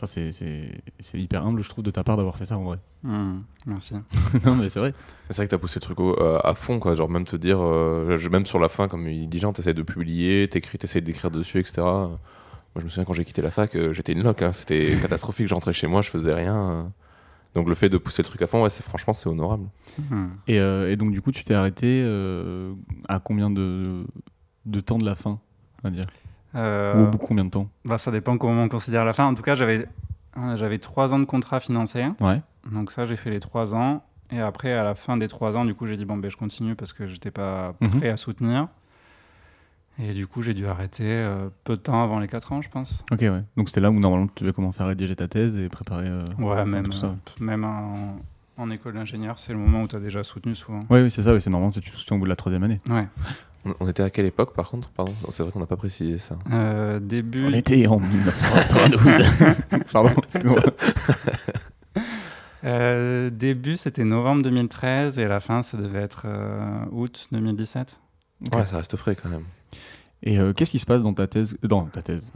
[0.00, 2.62] Enfin, c'est- c'est c'est hyper humble, je trouve, de ta part d'avoir fait ça en
[2.62, 2.78] vrai.
[3.02, 3.94] Hmm, merci.
[4.46, 4.94] non, mais c'est vrai.
[5.28, 6.94] C'est vrai que t'as poussé le truc au- euh, à fond, quoi.
[6.94, 9.82] Genre, même te dire, euh, même sur la fin, comme il dit, genre, t'essayes de
[9.82, 11.82] publier, t'écris, t'essayes d'écrire dessus, etc.
[11.82, 12.18] Moi,
[12.76, 14.52] je me souviens quand j'ai quitté la fac, euh, j'étais une loque, hein.
[14.52, 15.48] c'était catastrophique.
[15.48, 16.92] Je rentrais chez moi, je faisais rien.
[17.56, 19.68] Donc, le fait de pousser le truc à fond, ouais, c'est franchement, c'est honorable.
[20.10, 20.28] Hmm.
[20.46, 22.72] Et, euh, et donc, du coup, tu t'es arrêté euh,
[23.08, 24.04] à combien de,
[24.64, 25.40] de temps de la fin,
[25.82, 26.06] on va dire?
[26.06, 26.27] Euh,
[26.58, 29.24] Ou au bout de combien de temps bah, ça dépend comment on considère la fin.
[29.26, 29.86] En tout cas, j'avais
[30.36, 32.06] euh, j'avais trois ans de contrat financé.
[32.20, 32.40] Ouais.
[32.70, 34.02] Donc ça, j'ai fait les trois ans.
[34.30, 36.36] Et après, à la fin des trois ans, du coup, j'ai dit, bon, ben, je
[36.36, 37.90] continue parce que j'étais pas Mhm.
[37.98, 38.68] prêt à soutenir.
[40.00, 42.68] Et du coup, j'ai dû arrêter euh, peu de temps avant les quatre ans, je
[42.68, 43.04] pense.
[43.10, 43.42] Ok, ouais.
[43.56, 46.06] Donc, c'était là où normalement tu devais commencer à rédiger ta thèse et préparer.
[46.08, 47.06] euh, Ouais, même, tout ça.
[47.08, 48.16] euh, même en,
[48.58, 50.84] en école d'ingénieur, c'est le moment où tu as déjà soutenu souvent.
[50.90, 52.80] Ouais, oui, c'est ça, oui, c'est normal, tu soutiens au bout de la troisième année.
[52.88, 53.08] Ouais.
[53.80, 56.38] On, était à quelle époque, par contre Pardon, c'est vrai qu'on n'a pas précisé ça.
[56.52, 57.46] Euh, début.
[57.46, 59.14] On était en 1992.
[59.92, 60.60] Pardon, excuse-moi.
[62.64, 67.98] euh, début, c'était novembre 2013 et la fin, ça devait être euh, août 2017.
[68.46, 68.54] Ok.
[68.54, 69.44] Ouais, ça reste frais quand même.
[70.22, 72.32] Et euh, qu'est-ce qui se passe dans ta thèse Dans ta thèse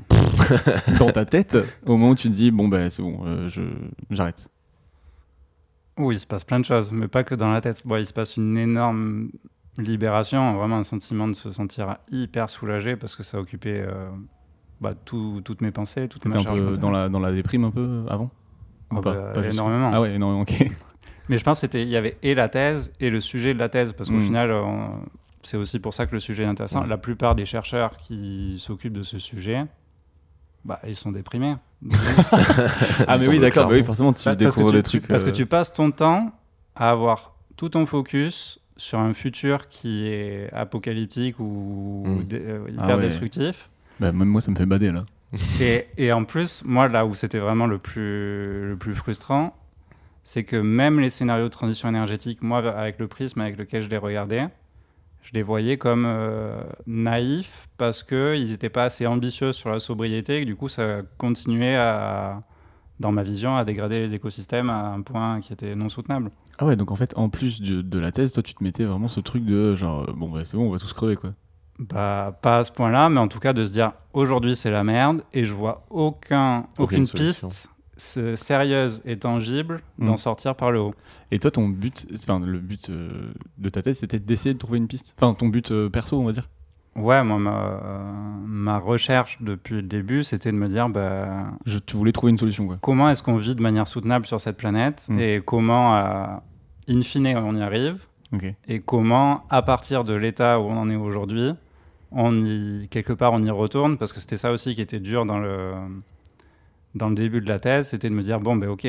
[0.99, 3.63] Dans ta tête, au moment où tu te dis, bon, ben c'est bon, euh, je
[4.11, 4.49] j'arrête?
[5.99, 7.83] Oui, il se passe plein de choses, mais pas que dans la tête.
[7.85, 9.31] Bon, il se passe une énorme
[9.79, 14.09] libération, vraiment un sentiment de se sentir hyper soulagé parce que ça occupait euh,
[14.81, 17.33] bah, tout- toutes mes pensées, toutes mes T'étais un charges peu dans la, dans la
[17.33, 18.31] déprime un peu avant
[18.91, 19.91] Oh, pas bah, Pas énormément.
[19.95, 20.53] Ah ouais, énormément, ok.
[21.31, 23.93] Mais je pense qu'il y avait et la thèse et le sujet de la thèse,
[23.95, 24.25] parce qu'au Mm.
[24.27, 25.01] final, on-
[25.43, 26.83] c'est aussi pour ça que le sujet est intéressant.
[26.83, 26.89] Ouais.
[26.89, 29.65] La plupart des chercheurs qui s'occupent de ce sujet,
[30.65, 31.57] bah, ils sont déprimés.
[33.09, 35.09] Ah, mais oui, d'accord, bah oui, forcément, tu découvres des tu- trucs.
[35.09, 36.33] Parce que euh, tu passes ton temps
[36.77, 42.25] à avoir tout ton focus sur un futur qui est apocalyptique ou Mm.
[42.25, 43.03] dé- euh, hyper Ah ouais.
[43.05, 43.71] destructif.
[44.01, 45.05] bah, même moi, ça me fait bader, là.
[45.61, 49.57] Et, et en plus, moi, là où c'était vraiment le plus, le plus frustrant,
[50.25, 53.89] c'est que même les scénarios de transition énergétique, moi, avec le prisme avec lequel je
[53.89, 54.47] les regardais,
[55.23, 60.39] je les voyais comme euh, naïfs parce qu'ils n'étaient pas assez ambitieux sur la sobriété
[60.39, 62.43] et que du coup, ça continuait à,
[63.03, 66.31] dans ma vision, à dégrader les écosystèmes à un point qui était non soutenable.
[66.59, 68.85] Ah ouais, donc en fait, en plus de, de la thèse, toi, tu te mettais
[68.85, 71.35] vraiment ce truc de genre, euh, bon, bah c'est bon, on va tous crever, quoi.
[71.79, 74.85] Bah, pas à ce point-là, mais en tout cas de se dire aujourd'hui c'est la
[74.85, 80.95] merde et je vois aucun, Aucune piste sérieuse et tangible d'en sortir par le haut.
[81.31, 84.79] Et toi, ton but, enfin, le but euh, de ta thèse, c'était d'essayer de trouver
[84.79, 85.15] une piste?
[85.19, 86.49] Enfin, ton but euh, perso, on va dire?
[86.95, 87.81] Ouais, moi, ma,
[88.47, 92.39] ma recherche depuis le début, c'était de me dire bah, Je, tu voulais trouver une
[92.39, 92.77] solution, quoi.
[92.83, 95.19] comment est-ce qu'on vit de manière soutenable sur cette planète Mm.
[95.19, 96.27] et comment, euh,
[96.89, 98.05] in fine, on y arrive
[98.67, 101.53] et comment, à partir de l'état où on en est aujourd'hui,
[102.13, 105.27] on y, quelque part, on y retourne, parce que c'était ça aussi qui était dur
[105.27, 105.73] dans le,
[106.95, 108.87] dans le début de la thèse, c'était de me dire, bon, ben ok,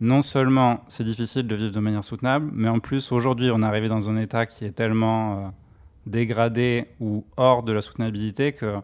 [0.00, 3.64] non seulement c'est difficile de vivre de manière soutenable, mais en plus, aujourd'hui, on est
[3.66, 5.48] arrivé dans un état qui est tellement euh,
[6.06, 8.76] dégradé ou hors de la soutenabilité que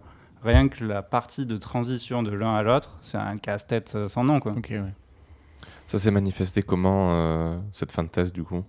[0.43, 4.25] rien que la partie de transition de l'un à l'autre, c'est un casse-tête euh, sans
[4.25, 4.53] nom, quoi.
[4.53, 4.83] Ouais.
[5.87, 8.65] Ça s'est manifesté comment, euh, cette fin de thèse, du coup?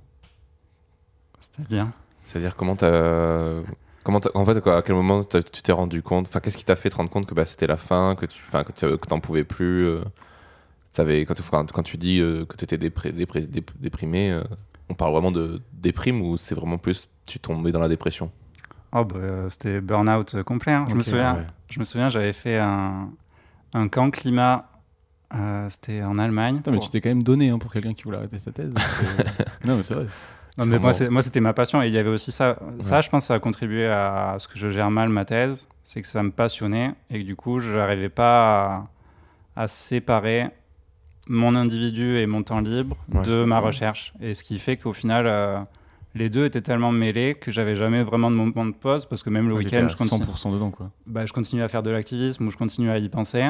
[1.39, 1.87] C'est-à-dire?
[2.25, 3.61] C'est-à-dire, comment t'as.
[4.03, 6.75] Comment en fait, quoi, à quel moment tu t'es rendu compte Enfin, qu'est-ce qui t'a
[6.75, 9.45] fait te rendre compte que bah, c'était la fin, que tu, enfin, que t'en pouvais
[9.45, 10.01] plus euh,
[10.91, 14.43] t'avais- quand, tu- quand, quand tu dis euh, que tu étais déprimé, euh,
[14.89, 18.29] on parle vraiment de déprime ou c'est vraiment plus tu tombais dans la dépression?
[18.93, 20.73] Oh, bah, euh, c'était burn-out complet.
[20.73, 20.85] hein.
[20.89, 21.47] Je me souviens, Ouais.
[21.69, 23.09] Je me souviens, j'avais fait un,
[23.73, 24.69] un camp climat,
[25.35, 26.57] euh, c'était en Allemagne.
[26.57, 28.51] Putain, mais pour- tu t'es quand même donné hein, pour quelqu'un qui voulait arrêter sa
[28.51, 28.71] thèse.
[28.77, 30.05] c'est- non, mais c'est vrai.
[30.59, 32.57] Non, mais moi, c'était ma passion et il y avait aussi ça.
[32.79, 33.01] Ça, Ouais.
[33.01, 35.67] je pense, ça a contribué à ce que je gère mal ma thèse.
[35.83, 38.87] C'est que ça me passionnait et que du coup, je n'arrivais pas
[39.55, 40.49] à, à séparer
[41.27, 43.23] mon individu et mon temps libre Ouais.
[43.25, 44.13] de ma recherche.
[44.21, 45.59] Et ce qui fait qu'au final, euh,
[46.15, 49.29] les deux étaient tellement mêlés que j'avais jamais vraiment de moment de pause parce que
[49.29, 50.23] même le Ouais, week-end, je continue.
[50.23, 50.91] 100% dedans, quoi.
[51.07, 53.49] bah, je continue à faire de l'activisme ou je continue à y penser.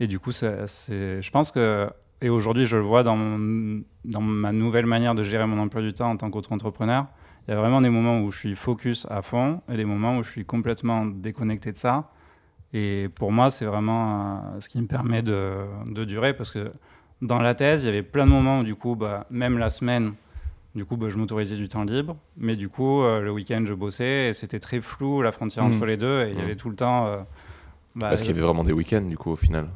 [0.00, 1.88] Et du coup, c'est, je pense que,
[2.20, 5.82] et aujourd'hui, je le vois dans, mon- dans ma nouvelle manière de gérer mon emploi
[5.82, 7.06] du temps en tant qu'auto-entrepreneur.
[7.46, 10.16] Il y a vraiment des moments où je suis focus à fond et des moments
[10.18, 12.10] où je suis complètement déconnecté de ça.
[12.72, 15.52] Et pour moi, c'est vraiment euh, ce qui me permet de,
[15.86, 16.72] de durer parce que
[17.22, 19.70] dans la thèse, il y avait plein de moments où, du coup, bah, même la
[19.70, 20.14] semaine,
[20.74, 22.16] du coup, bah, je m'autorisais du temps libre.
[22.36, 25.74] Mais du coup, euh, le week-end, je bossais et c'était très flou la frontière Mm.
[25.74, 26.24] entre les deux.
[26.26, 26.44] Et il y Mm.
[26.44, 27.06] avait tout le temps.
[27.06, 27.18] euh,
[27.94, 29.68] bah, Parce qu'il y avait vraiment des week-ends, du coup, au final.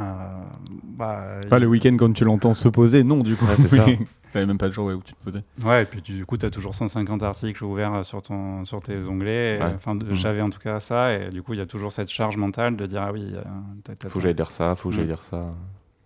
[0.00, 0.42] euh,
[0.84, 3.44] bah, Pas il- le week-end quand tu l'entends se poser, non, du coup.
[3.46, 3.84] Ouais, c'est ça.
[4.32, 5.42] T'avais même pas le jour ouais, où tu te posais.
[5.64, 9.08] Ouais, et puis du coup, tu as toujours 150 articles ouverts sur, ton, sur tes
[9.08, 9.58] onglets.
[9.58, 9.72] Ouais.
[9.74, 10.14] Enfin, de- Mm.
[10.14, 11.14] j'avais en tout cas ça.
[11.14, 13.42] Et du coup, il y a toujours cette charge mentale de dire Ah oui, euh,
[13.84, 15.08] t'as- t'as- Faut que j'aille lire ça, faut que j'aille Mm.
[15.08, 15.46] lire ça.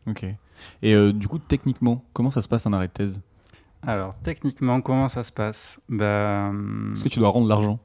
[0.09, 0.25] Ok.
[0.83, 3.20] Et euh, du coup, techniquement, comment ça se passe un arrêt de thèse?
[3.84, 5.80] Alors, techniquement, comment ça se passe?
[5.88, 7.80] Bah, hum, Est-ce que tu dois rendre l'argent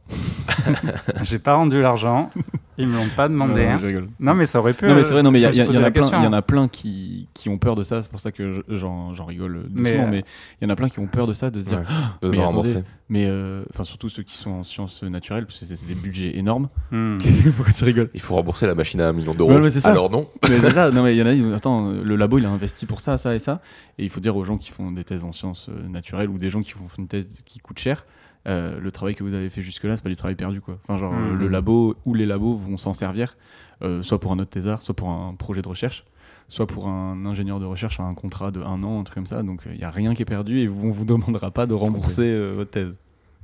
[1.24, 2.30] J'ai pas rendu l'argent.
[2.78, 3.66] Ils me l'ont pas demandé.
[3.66, 3.78] Non, hein.
[3.82, 4.08] je rigole.
[4.20, 4.86] Non, mais ça aurait pu.
[4.86, 6.20] Non, mais euh, c'est vrai, non, mais il y, y en a plein, question.
[6.22, 8.62] il y en a plein qui, qui ont peur de ça, c'est pour ça que
[8.70, 10.22] je- j'en j'en rigole doucement, Mais, mais, euh,
[10.62, 11.84] il y en a plein qui ont peur de ça, de se dire, Ouais.
[12.22, 12.84] De mais me attendez, rembourser.
[13.10, 16.38] mais euh, enfin surtout ceux qui sont en sciences naturelles, parce que c'est des budgets
[16.38, 16.70] énormes.
[16.92, 17.18] Hmm.
[17.56, 18.10] Pourquoi tu rigoles?
[18.14, 19.52] Il faut rembourser la machine à un million d'euros.
[19.84, 20.28] Alors non.
[20.50, 22.46] mais c'est ça, non mais il y en a, ils disent, attends, le labo il
[22.46, 23.62] a investi pour ça, ça et ça,
[23.98, 26.38] et il faut dire aux gens qui font des thèses en sciences euh, naturelles ou
[26.38, 28.06] des gens qui font une thèse qui coûte cher,
[28.48, 30.78] euh, le travail que vous avez fait jusque-là, c'est pas du travail perdu quoi.
[30.84, 31.38] Enfin genre Mhm.
[31.40, 33.36] le labo ou les labos vont s'en servir,
[33.82, 36.06] euh, soit pour un autre thésard, soit pour un projet de recherche,
[36.48, 39.28] soit pour un ingénieur de recherche à un contrat de un an, un truc comme
[39.28, 39.44] ça.
[39.44, 42.24] Donc il y a rien qui est perdu et on vous demandera pas de rembourser
[42.24, 42.96] euh, votre thèse.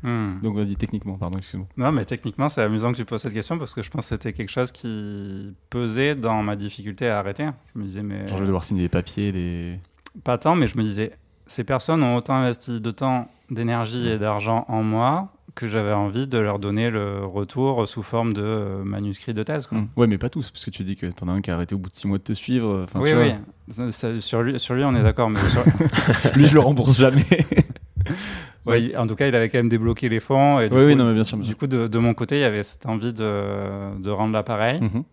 [0.04, 0.42] Hmm.
[0.44, 1.68] Donc vas-y techniquement, pardon, excuse-moi.
[1.78, 4.16] Non, mais techniquement, c'est amusant que tu poses cette question parce que je pense que
[4.16, 7.48] c'était quelque chose qui pesait dans ma difficulté à arrêter.
[7.74, 8.28] Je me disais, mais.
[8.28, 9.80] Genre je vais devoir signer des papiers, des.
[10.26, 11.14] Pas tant, mais je me disais,
[11.48, 16.26] ces personnes ont autant investi de temps, d'énergie et d'argent en moi que j'avais envie
[16.26, 19.68] de leur donner le retour sous forme de euh, manuscrit de thèse.
[19.68, 19.78] quoi.
[19.78, 19.88] Hmm.
[19.96, 21.76] Ouais, mais pas tous, parce que tu dis que t'en as un qui a arrêté
[21.76, 22.88] au bout de six mois de te suivre.
[22.96, 23.24] Oui, tu oui.
[23.26, 23.36] vois.
[23.70, 25.64] Ça- ça- sur, lui, sur lui, on est d'accord, mais sur-
[26.36, 27.24] Lui, je le rembourse jamais.
[28.66, 30.60] ouais, il- en tout cas, il avait quand même débloqué les fonds.
[30.60, 31.38] Et du oui, coup, oui, non, mais bien sûr.
[31.38, 34.34] bien Du coup, de, de mon côté, il y avait cette envie de, de rendre
[34.34, 34.82] l'appareil.
[34.82, 35.04] Mhm.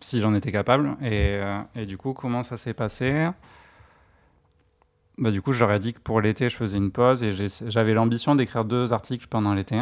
[0.00, 0.90] si j'en étais capable.
[1.02, 3.28] Et, euh, et du coup, comment ça s'est passé?
[5.18, 7.30] Bah, Du coup, je leur ai dit que pour l'été, je faisais une pause et
[7.66, 9.80] j'avais l'ambition d'écrire deux articles pendant l'été.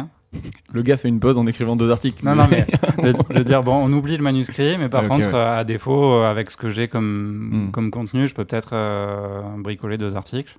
[0.73, 2.25] Le gars fait une pause en écrivant deux articles.
[2.25, 2.65] Non, non, mais
[3.01, 5.35] de, de dire, bon, on oublie le manuscrit, mais par Ok, contre, ouais.
[5.35, 7.71] euh, à défaut, euh, avec ce que j'ai comme, Hmm.
[7.71, 10.57] comme contenu, je peux peut-être euh, bricoler deux articles.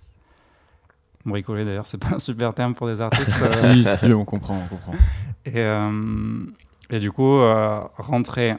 [1.27, 3.33] Bricoler, d'ailleurs, c'est pas un super terme pour des articles.
[3.45, 4.93] si, si, on comprend, on comprend.
[5.45, 5.91] Et, euh,
[6.89, 8.55] et du coup, euh, rentrer,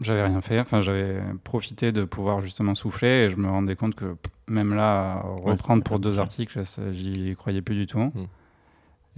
[0.00, 0.58] j'avais rien fait.
[0.60, 4.16] Enfin, j'avais profité de pouvoir justement souffler et je me rendais compte que
[4.48, 6.60] même là, reprendre pour deux articles,
[6.92, 7.98] j'y croyais plus du tout.
[8.00, 8.26] Mm.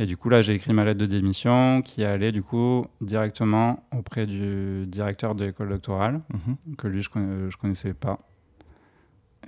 [0.00, 3.82] Et du coup, là, j'ai écrit ma lettre de démission qui allait du coup directement
[3.96, 6.76] auprès du directeur de l'école doctorale, Mhm.
[6.76, 7.08] que lui, je,
[7.48, 8.20] je connaissais pas.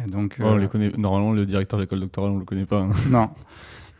[0.04, 0.90] Et donc, on euh, les connaît.
[0.96, 2.80] Normalement, le directeur de l'école doctorale, on le connaît pas.
[2.80, 2.90] hein.
[3.10, 3.30] non.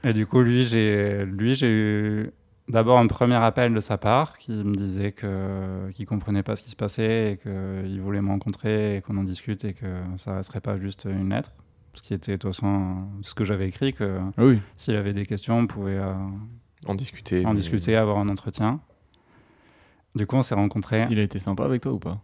[0.03, 1.25] Et du coup, lui, j'ai
[1.63, 2.27] eu
[2.71, 6.63] d'abord un premier appel de sa part qui me disait que, qu'il comprenait pas ce
[6.63, 10.37] qui se passait et qu'il voulait me rencontrer et qu'on en discute et que ça
[10.37, 11.53] resterait pas juste une lettre.
[11.95, 14.61] Ce qui était de toute façon ce que j'avais écrit, que Ah oui.
[14.77, 16.15] s'il avait des questions, on pouvait euh,
[16.87, 17.45] En discuter.
[17.45, 18.81] en mais- discuter, avoir un entretien.
[20.15, 21.07] Du coup, on s'est rencontrés.
[21.11, 22.19] Il a été sympa avec toi ou pas?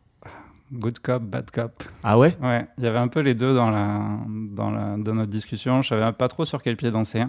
[0.73, 1.83] Good cop, bad cop.
[2.03, 2.37] Ah ouais?
[2.43, 5.83] Ouais, il y avait un peu les deux dans, la, dans, la, dans notre discussion.
[5.83, 7.23] Je savais pas trop sur quel pied danser.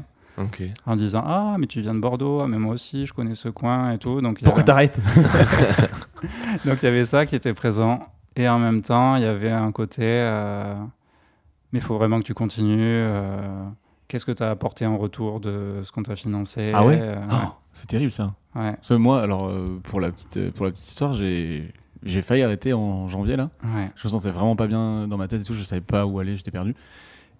[0.85, 3.49] En disant ah mais tu viens de Bordeaux ah mais moi aussi je connais ce
[3.49, 4.99] coin et tout donc Pourquoi avait- t'arrêtes
[6.65, 7.99] donc il y avait ça qui était présent
[8.35, 10.75] et en même temps il y avait un côté euh,
[11.73, 13.65] mais il faut vraiment que tu continues euh,
[14.07, 16.71] qu'est-ce que tu as apporté en retour de ce qu'on t'a financé?
[16.73, 18.33] Ah ouais Euh, Oh, C'est terrible ça.
[18.55, 21.73] ouais, Parce que moi, alors, euh, pour, la petite, pour la petite histoire, j'ai
[22.03, 23.49] j'ai failli arrêter en janvier là.
[23.63, 23.91] ouais.
[23.95, 26.19] Je me sentais vraiment pas bien dans ma thèse et tout, je savais pas où
[26.19, 26.73] aller, j'étais perdu.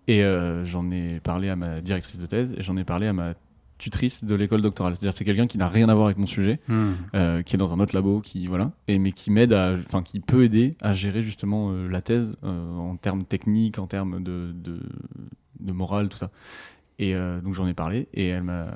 [0.08, 3.14] Et euh, j'en ai parlé à ma directrice de thèse et j'en ai parlé à
[3.14, 3.34] ma
[3.78, 4.96] tutrice de l'école doctorale.
[4.96, 6.94] C'est-à-dire c'est quelqu'un qui n'a rien à voir avec mon sujet, Hmm.
[7.14, 10.20] euh, qui est dans un autre labo, qui voilà, et mais qui m'aide enfin qui
[10.20, 14.52] peut aider à gérer justement euh, la thèse euh, en termes techniques, en termes de,
[14.56, 14.80] de,
[15.60, 16.32] de morale, tout ça.
[17.00, 18.76] Et donc j'en ai parlé et elle m'a,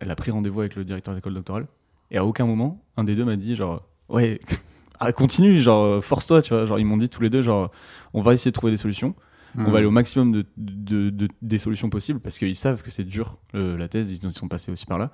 [0.00, 1.66] elle a pris rendez-vous avec le directeur de l'école doctorale.
[2.10, 4.40] Et à aucun moment, un des deux m'a dit genre ouais,
[5.00, 6.64] ah, continue, genre force-toi, tu vois.
[6.64, 7.70] Genre ils m'ont dit tous les deux genre
[8.14, 9.14] on va essayer de trouver des solutions.
[9.56, 12.90] On va aller au maximum de, de- de- des solutions possibles parce qu'ils savent que
[12.90, 15.10] c'est dur euh, la thèse, ils sont passés aussi par là.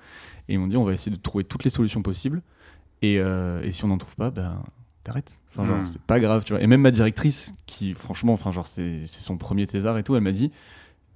[0.48, 2.42] Et ils m'ont dit on va essayer de trouver toutes les solutions possibles
[3.02, 4.62] et, euh, et si on n'en trouve pas, ben
[5.04, 5.40] t'arrêtes.
[5.50, 5.84] Enfin, genre, Mm.
[5.84, 6.62] c'est pas grave, tu vois.
[6.62, 10.22] Et même ma directrice, qui franchement, enfin, genre, c'est son premier thésard et tout, elle
[10.22, 10.50] m'a dit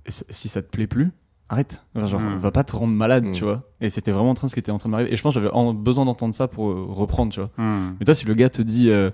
[0.08, 1.10] si ça te plaît plus,
[1.48, 1.84] arrête.
[1.94, 2.36] Enfin, genre, Mm.
[2.38, 3.30] va pas te rendre malade, Mm.
[3.32, 3.62] tu vois.
[3.80, 5.12] Et c'était vraiment en train, ce qui était en train de m'arriver.
[5.12, 7.50] Et je pense que j'avais besoin d'entendre ça pour euh, reprendre, tu vois.
[7.58, 9.10] Mais toi, si le gars te dit euh,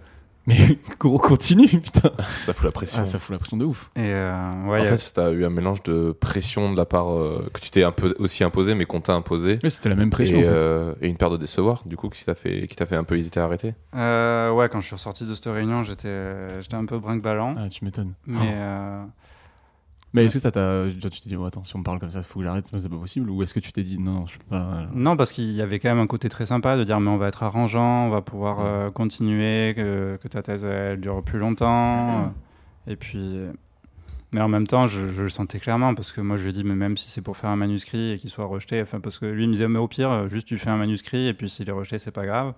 [0.46, 0.56] mais
[0.98, 2.10] gros, continue, putain,
[2.46, 2.98] Ça fout la pression.
[3.02, 3.90] ah, ça fout la pression de ouf.
[3.96, 4.32] et euh,
[4.66, 7.60] ouais, en a- fait, t'as eu un mélange de pression de la part euh, que
[7.60, 9.58] tu t'es un peu aussi imposé, mais qu'on t'a imposé.
[9.62, 10.50] Mais c'était la même pression, et, en fait.
[10.52, 13.04] euh, et une peur de décevoir, du coup, qui t'a fait, qui t'a fait un
[13.04, 13.74] peu hésiter à arrêter.
[13.94, 17.68] euh, ouais quand je suis ressorti de cette réunion j'étais j'étais un peu brinque-ballant Ah,
[17.68, 18.14] tu m'étonnes.
[18.26, 19.02] mais euh,
[20.12, 20.84] Mais est-ce que ça t'a.
[20.90, 22.66] Tu t'es dit, oh, attends, si on me parle comme ça, il faut que j'arrête,
[22.72, 24.86] c'est pas possible Ou est-ce que tu t'es dit, non, non, je peux pas.
[24.92, 27.16] Non, parce qu'il y avait quand même un côté très sympa de dire mais on
[27.16, 31.38] va être arrangeant, on va pouvoir euh, continuer, que, que ta thèse elle dure plus
[31.38, 32.08] longtemps.
[32.08, 33.38] euh, et puis,
[34.32, 36.52] mais en même temps, je, je le sentais clairement parce que moi je lui ai
[36.52, 39.18] dit mais même si c'est pour faire un manuscrit et qu'il soit rejeté, enfin parce
[39.18, 41.34] que lui il me disait mais au pire euh, juste tu fais un manuscrit et
[41.34, 42.54] puis s'il est rejeté c'est pas grave.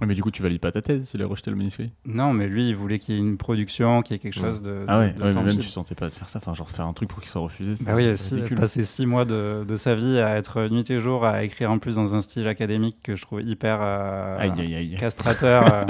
[0.00, 2.32] Ouais, mais du coup, tu valides pas ta thèse s'il a rejeté le manuscrit Non,
[2.32, 4.48] mais lui il voulait qu'il y ait une production, qu'il y ait quelque Ouais.
[4.50, 6.52] chose de, Ah ouais, de ouais mais même tu sentais pas de faire ça, enfin,
[6.54, 7.74] genre faire un truc pour qu'il soit refusé.
[7.84, 11.24] Bah oui, si, passer six mois de, de sa vie à être nuit et jour
[11.24, 14.74] à écrire en plus dans un style académique que je trouve hyper euh, Aïe, aïe,
[14.74, 14.96] aïe.
[14.98, 15.72] castrateur.
[15.72, 15.84] euh,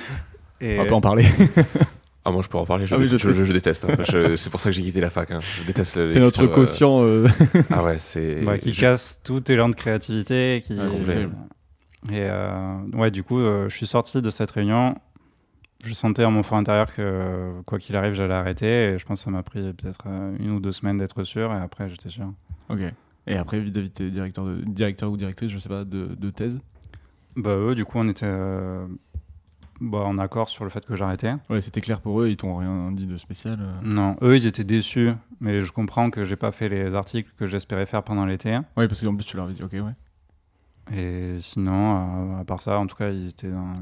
[0.60, 1.24] et On va pas en parler.
[2.24, 2.86] Ah, moi, je peux en parler.
[2.86, 3.32] Je, Ah oui, je je, sais.
[3.32, 3.86] je- je déteste.
[3.88, 3.96] hein.
[4.06, 5.30] Je- c'est pour ça que j'ai quitté la fac.
[5.30, 5.38] hein.
[5.40, 5.94] Je déteste.
[6.12, 7.00] T'es notre euh, quotient.
[7.02, 7.26] euh,
[7.70, 8.46] Ah ouais, c'est.
[8.46, 10.60] Ouais, qui je- casse tout élan de créativité.
[10.62, 10.76] Qui...
[10.78, 11.32] Ah, c'est terrible.
[12.10, 14.96] Et euh, ouais, du coup, euh, je suis sorti de cette réunion.
[15.84, 18.66] Je sentais en mon fort intérieur que quoi qu'il arrive, j'allais arrêter.
[18.94, 21.52] Et je pense que ça m'a pris peut-être euh, une ou deux semaines d'être sûr.
[21.52, 22.32] Et après, j'étais sûr.
[22.68, 22.80] Ok.
[23.26, 24.62] Et après, David, t'es directeur, de...
[24.62, 26.60] directeur ou directrice, je sais pas, de, de thèse?
[27.36, 28.86] Bah, eux, du coup, on était euh,
[29.80, 31.34] bah, en accord sur le fait que j'arrêtais.
[31.50, 33.58] Ouais, c'était clair pour eux, ils t'ont rien dit de spécial.
[33.60, 33.80] euh.
[33.82, 35.12] Non, eux, ils étaient déçus.
[35.40, 38.56] Mais je comprends que j'ai pas fait les articles que j'espérais faire pendant l'été.
[38.76, 39.94] Ouais, parce qu'en plus, tu leur avais dit, ok, ouais.
[40.92, 43.72] Et sinon, à part ça, en tout cas, ils étaient dans,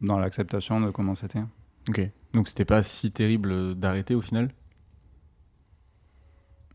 [0.00, 1.42] dans l'acceptation de comment c'était.
[1.88, 2.00] Ok.
[2.32, 4.50] Donc c'était pas si terrible d'arrêter au final?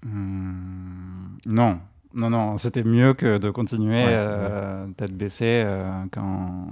[0.06, 1.80] Hmm, non,
[2.14, 6.68] non, non, c'était mieux que de continuer Ouais, euh, tête baissée euh, quand,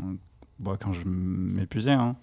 [0.59, 1.91] bon, quand je m'épuisais.
[1.91, 2.15] Hein.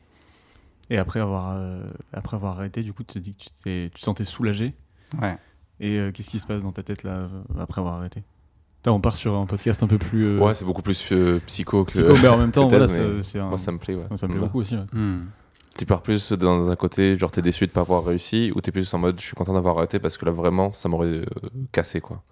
[0.88, 3.50] Et après avoir, euh, après avoir arrêté, du coup, tu t'es dit que tu,
[3.90, 4.74] tu te sentais soulagé?
[5.20, 5.36] Ouais.
[5.80, 8.22] Et euh, qu'est-ce qui se passe dans ta tête là, après avoir arrêté?
[8.84, 10.24] Là, on part sur un podcast un peu plus.
[10.24, 11.90] euh, Ouais, c'est beaucoup plus euh, psycho que.
[11.90, 14.04] psycho, mais en même temps, voilà, c'est un- Moi, ça me plaît, ouais.
[14.16, 14.46] ça me plaît Ouais.
[14.46, 14.74] beaucoup aussi.
[14.76, 14.84] ouais.
[14.92, 15.24] Hmm.
[15.76, 18.70] Tu pars plus dans un côté, genre t'es déçu de pas avoir réussi, ou t'es
[18.70, 21.24] plus en mode je suis content d'avoir arrêté parce que là vraiment ça m'aurait euh,
[21.72, 22.22] cassé quoi.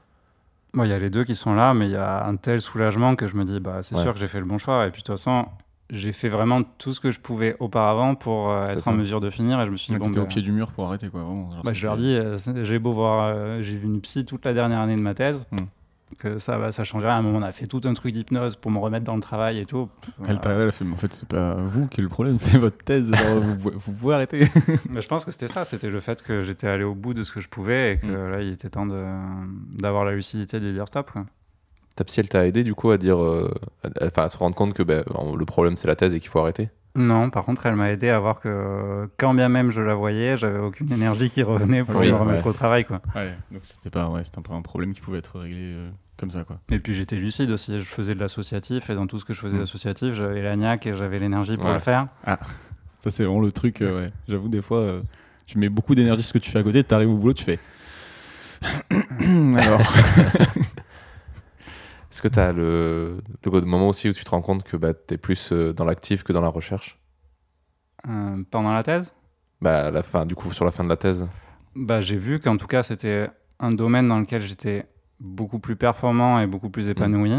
[0.74, 2.60] Bon, il y a les deux qui sont là, mais il y a un tel
[2.60, 4.02] soulagement que je me dis, bah, c'est Ouais.
[4.02, 4.86] sûr que j'ai fait le bon choix.
[4.86, 5.44] Et puis, de toute façon,
[5.90, 8.90] j'ai fait vraiment tout ce que je pouvais auparavant pour euh, être ça.
[8.90, 9.60] en mesure de finir.
[9.60, 11.20] Et je me suis dit, bon, T'étais au bah, pied du mur pour arrêter, quoi.
[11.20, 14.24] Vraiment, genre, bah, je leur dis, euh, j'ai beau voir, euh, j'ai vu une psy
[14.24, 15.56] toute la dernière année de ma thèse, Hmm.
[16.18, 17.16] Que ça, va ça changeait rien.
[17.16, 19.20] À un moment, on a fait tout un truc d'hypnose pour me remettre dans le
[19.22, 19.88] travail et tout.
[20.28, 22.08] Elle t'a regardé, elle a fait, mais en fait, c'est pas vous qui est le
[22.08, 23.10] problème, c'est votre thèse.
[23.10, 24.46] vous, pouvez- vous pouvez arrêter.
[24.90, 27.24] Mais je pense que c'était ça, c'était le fait que j'étais allé au bout de
[27.24, 28.30] ce que je pouvais et que Mm.
[28.32, 29.06] là, il était temps de-
[29.80, 31.10] d'avoir la lucidité de dire stop.
[31.12, 31.24] Quoi.
[31.96, 33.52] Ta psy elle t'a aidé du coup à dire, euh,
[33.84, 35.04] à, enfin, à se rendre compte que ben,
[35.36, 36.70] le problème c'est la thèse et qu'il faut arrêter?
[36.94, 40.36] Non, par contre, elle m'a aidé à voir que quand bien même je la voyais,
[40.36, 42.50] j'avais aucune énergie qui revenait pour Oui, me remettre ouais.
[42.50, 42.84] au travail.
[42.84, 43.00] Quoi.
[43.14, 45.88] Ouais, donc c'était pas, ouais, c'était un peu un problème qui pouvait être réglé euh,
[46.18, 46.58] comme ça, quoi.
[46.70, 49.40] Et puis j'étais lucide aussi, je faisais de l'associatif et dans tout ce que je
[49.40, 49.60] faisais Mm.
[49.60, 51.72] d'associatif, j'avais la niaque et j'avais l'énergie pour Ouais.
[51.74, 52.08] le faire.
[52.98, 54.12] Ça, c'est vraiment le truc, euh, ouais.
[54.28, 55.00] J'avoue, des fois, euh,
[55.46, 57.44] tu mets beaucoup d'énergie sur ce que tu fais à côté, t'arrives au boulot, tu
[57.44, 57.58] fais.
[59.56, 59.80] Alors.
[62.12, 65.16] Est-ce que t'as le, le moment aussi où tu te rends compte que bah, t'es
[65.16, 67.00] plus euh, dans l'actif que dans la recherche?
[68.06, 69.14] Euh, pendant la thèse,
[69.62, 71.26] Bah la fin, du coup sur la fin de la thèse.
[71.74, 74.84] bah, j'ai vu qu'en tout cas c'était un domaine dans lequel j'étais
[75.20, 77.32] beaucoup plus performant et beaucoup plus épanoui.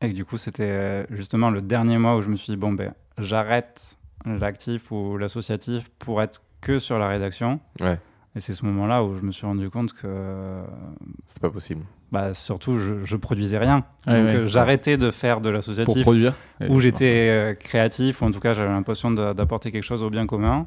[0.00, 2.56] Et que du coup c'était euh, justement le dernier mois où je me suis dit,
[2.56, 7.60] bon ben j'arrête l'actif ou l'associatif pour être que sur la rédaction.
[7.80, 8.00] Ouais.
[8.36, 10.62] Et c'est ce moment-là où je me suis rendu compte que
[11.26, 11.82] C'est pas possible.
[12.12, 13.84] bah, surtout je, je produisais rien.
[14.06, 14.36] Ouais, Donc ouais.
[14.36, 16.34] euh, j'arrêtais de faire de pour l'associatif produire.
[16.68, 20.26] où j'étais euh, créatif, ou en tout cas j'avais l'impression d'apporter quelque chose au bien
[20.26, 20.66] commun,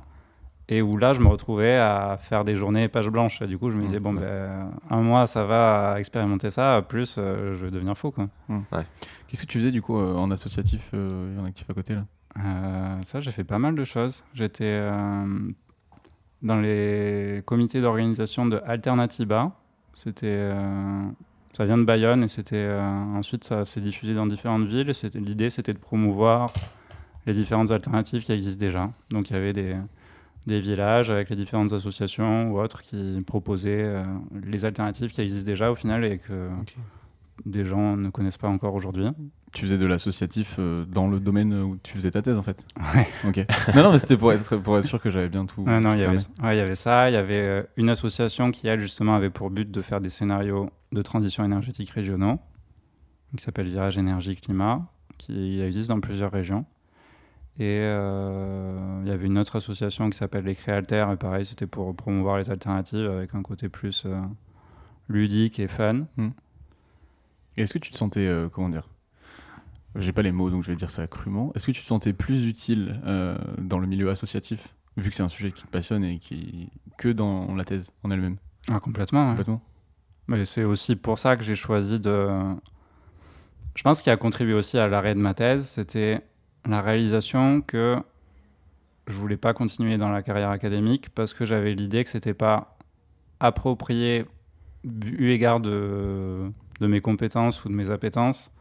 [0.67, 3.41] et où là je me retrouvais à faire des journées page blanche.
[3.41, 4.21] Et du coup je me disais, bon, Ouais.
[4.23, 8.11] ben, un mois ça va expérimenter ça, plus euh, je vais devenir fou.
[8.11, 8.27] Quoi.
[9.27, 11.95] Qu'est-ce que tu faisais du coup euh, en associatif euh, et en actif à côté
[11.95, 12.05] là?
[12.43, 14.23] Euh, ça, j'ai fait pas mal de choses.
[14.33, 15.25] J'étais euh,
[16.43, 19.51] dans les comités d'organisation de Alternativa.
[19.93, 21.03] C'était, euh,
[21.53, 22.81] ça vient de Bayonne et c'était euh,
[23.15, 24.91] ensuite ça s'est diffusé dans différentes villes.
[25.15, 26.51] L'idée, c'était de promouvoir
[27.25, 28.91] les différentes alternatives qui existent déjà.
[29.09, 34.03] Donc il y avait des villages avec les différentes associations ou autres qui proposaient euh,
[34.43, 36.49] les alternatives qui existent déjà au final et que.
[37.45, 39.07] Des gens ne connaissent pas encore aujourd'hui.
[39.53, 42.65] Tu faisais de l'associatif euh, dans le domaine où tu faisais ta thèse en fait
[42.95, 43.07] Ouais.
[43.27, 43.45] Ok.
[43.75, 45.63] non, non, mais c'était pour être, pour être sûr que j'avais bien tout.
[45.63, 46.47] Non, il y, avait, cerné.
[46.47, 47.09] ouais, il y avait ça.
[47.09, 50.09] Il y avait euh, une association qui, elle, justement, avait pour but de faire des
[50.09, 52.39] scénarios de transition énergétique régionaux,
[53.35, 56.65] qui s'appelle Virage Énergie Climat, qui existe dans plusieurs régions.
[57.59, 61.67] Et euh, il y avait une autre association qui s'appelle les Créaltères, et pareil, c'était
[61.67, 64.07] pour promouvoir les alternatives avec un côté plus
[65.09, 66.05] ludique et fun.
[66.17, 66.23] Et
[67.57, 68.89] Est-ce que tu te sentais, euh, comment dire
[69.95, 71.51] J'ai pas les mots, donc je vais dire ça crûment.
[71.55, 75.23] Est-ce que tu te sentais plus utile euh, dans le milieu associatif, vu que c'est
[75.23, 78.37] un sujet qui te passionne et qui que dans la thèse en elle-même?
[78.71, 79.23] Ah, complètement.
[79.23, 79.29] ouais.
[79.31, 79.61] Complètement.
[80.27, 82.29] Mais c'est aussi pour ça que j'ai choisi de.
[83.75, 86.21] Je pense qu'il a contribué aussi à l'arrêt de ma thèse, c'était
[86.65, 87.97] la réalisation que
[89.07, 92.77] je voulais pas continuer dans la carrière académique parce que j'avais l'idée que c'était pas
[93.39, 94.25] approprié
[94.85, 96.51] eu égard de,
[96.83, 98.51] de mes compétences ou de mes appétences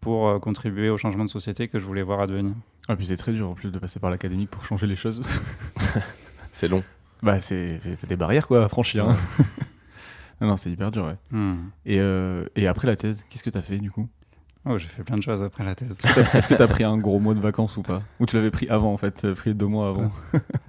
[0.00, 2.52] pour euh, contribuer au changement de société que je voulais voir advenir.
[2.88, 5.20] Ah, puis c'est très dur en plus de passer par l'académique pour changer les choses.
[6.52, 6.82] C'est long.
[7.22, 9.08] bah, c'est des barrières quoi à franchir.
[9.08, 9.16] hein.
[10.40, 11.16] non, non, c'est hyper dur, ouais.
[11.30, 11.68] Hmm.
[11.86, 14.08] Et, euh, et après la thèse, qu'est-ce que t'as fait du coup?
[14.66, 15.96] Oh, j'ai fait plein de choses après la thèse.
[16.34, 18.02] Est-ce que que t'as pris un gros mois de vacances ou pas?
[18.18, 20.10] Ou tu l'avais pris avant en fait t'avais pris deux mois avant?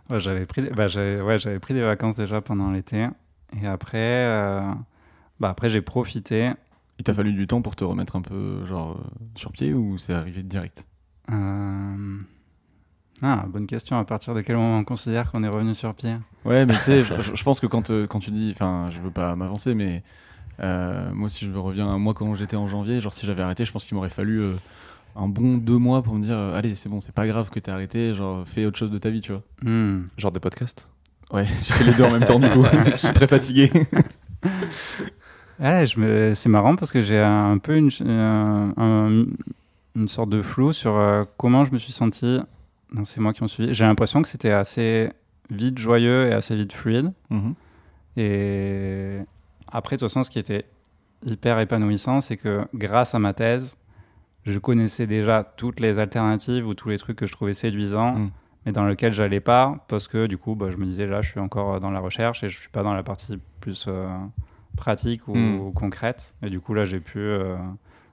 [0.09, 3.07] Ouais, j'avais pris, des- bah, ouais, j'avais pris des vacances déjà pendant l'été.
[3.61, 4.61] Et après, euh,
[5.41, 6.51] bah, après j'ai profité.
[7.01, 9.97] Il t'a fallu du temps pour te remettre un peu genre euh, sur pied ou
[9.97, 10.85] c'est arrivé direct?
[11.31, 12.17] Euh,
[13.23, 13.97] Ah, bonne question.
[13.97, 16.13] À partir de quel moment on considère qu'on est revenu sur pied?
[16.45, 17.01] Ouais, mais tu sais,
[17.33, 20.03] je, pense que quand, euh, quand tu dis, enfin, je veux pas m'avancer, mais
[20.59, 23.65] euh, moi, si je reviens à moi quand j'étais en janvier, genre si j'avais arrêté,
[23.65, 24.53] je pense qu'il m'aurait fallu euh,
[25.15, 27.59] un bon deux mois pour me dire, euh, allez, c'est bon, c'est pas grave que
[27.59, 29.41] t'aies arrêté, genre fais autre chose de ta vie, tu vois.
[30.17, 30.87] Genre des podcasts?
[31.33, 33.71] Ouais, j'ai fait les deux en même temps, du coup, je suis très fatigué.
[35.61, 36.33] Ouais, je me...
[36.33, 39.25] C'est marrant parce que j'ai un peu une, ch- euh, un-
[39.95, 42.39] une sorte de flou sur euh, comment je me suis senti
[42.93, 43.73] dans ces mois qui ont suivi.
[43.73, 45.11] J'ai l'impression que c'était assez
[45.49, 47.13] vite joyeux et assez vite fluide.
[47.29, 47.53] Mhm.
[48.17, 49.19] Et
[49.71, 50.65] après, de toute façon, ce qui était
[51.25, 53.77] hyper épanouissant, c'est que grâce à ma thèse,
[54.45, 58.31] je connaissais déjà toutes les alternatives ou tous les trucs que je trouvais séduisants, Mm.
[58.65, 61.29] mais dans lesquels j'allais pas, parce que du coup, bah, je me disais là, je
[61.29, 64.07] suis encore dans la recherche et je suis pas dans la partie plus euh,
[64.75, 65.59] pratique ou, Mm.
[65.59, 66.33] ou concrète.
[66.43, 67.55] Et du coup, là, j'ai pu euh,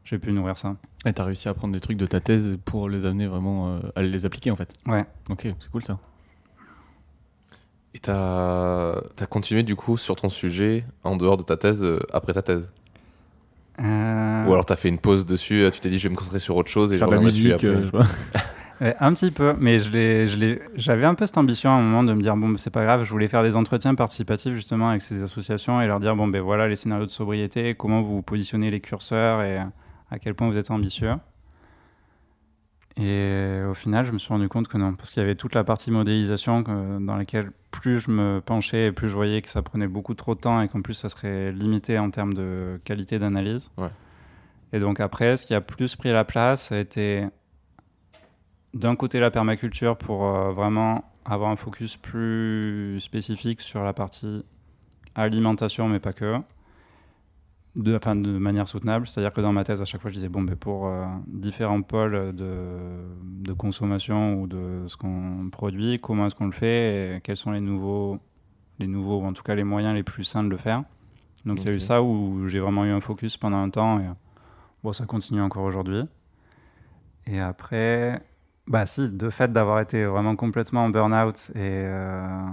[0.04, 0.76] j'ai pu nourrir ça.
[1.04, 3.80] Et t'as réussi à prendre des trucs de ta thèse pour les amener vraiment euh,
[3.96, 4.72] à les appliquer en fait.
[4.86, 5.04] Ouais.
[5.28, 5.98] Ok, c'est cool ça.
[7.94, 12.00] Et t'as as continué du coup sur ton sujet en dehors de ta thèse euh,
[12.12, 12.70] après ta thèse?
[13.80, 16.40] Euh, Ou alors t'as fait une pause dessus, tu t'es dit je vais me concentrer
[16.40, 17.66] sur autre chose et je reviendrai dessus après.
[17.68, 18.38] euh, je.
[18.80, 19.78] Ouais, un petit peu, mais
[20.76, 22.84] j'avais un peu cette ambition à un moment de me dire bon, bah, c'est pas
[22.84, 26.28] grave, je voulais faire des entretiens participatifs justement avec ces associations et leur dire bon,
[26.28, 29.58] ben voilà les scénarios de sobriété, comment vous positionnez les curseurs et
[30.10, 31.14] à quel point vous êtes ambitieux.
[32.96, 35.54] Et au final, je me suis rendu compte que non, parce qu'il y avait toute
[35.54, 39.48] la partie modélisation que- dans laquelle plus je me penchais et plus je voyais que
[39.48, 42.80] ça prenait beaucoup trop de temps et qu'en plus ça serait limité en termes de
[42.84, 43.70] qualité d'analyse.
[43.76, 43.90] Ouais.
[44.72, 47.24] Et donc après, ce qui a plus pris la place, ça a été
[48.74, 54.44] d'un côté la permaculture pour euh, vraiment avoir un focus plus spécifique sur la partie
[55.14, 56.36] alimentation, mais pas que,
[57.76, 59.06] de, enfin, de manière soutenable.
[59.06, 61.82] C'est-à-dire que dans ma thèse, à chaque fois, je disais, bon, ben, pour euh, différents
[61.82, 62.56] pôles de,
[63.22, 67.50] de consommation ou de ce qu'on produit, comment est-ce qu'on le fait et quels sont
[67.50, 68.18] les nouveaux,
[68.78, 70.84] les nouveaux, ou en tout cas les moyens les plus sains de le faire.
[71.44, 74.00] Donc il y a eu ça où j'ai vraiment eu un focus pendant un temps
[74.00, 74.06] et
[74.82, 76.02] bon, ça continue encore aujourd'hui.
[77.26, 78.22] Et après,
[78.68, 82.46] bah si, de fait d'avoir été vraiment complètement en burn-out et euh,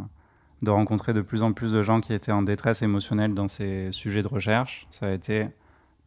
[0.61, 3.91] de rencontrer de plus en plus de gens qui étaient en détresse émotionnelle dans ces
[3.91, 5.47] sujets de recherche, ça a été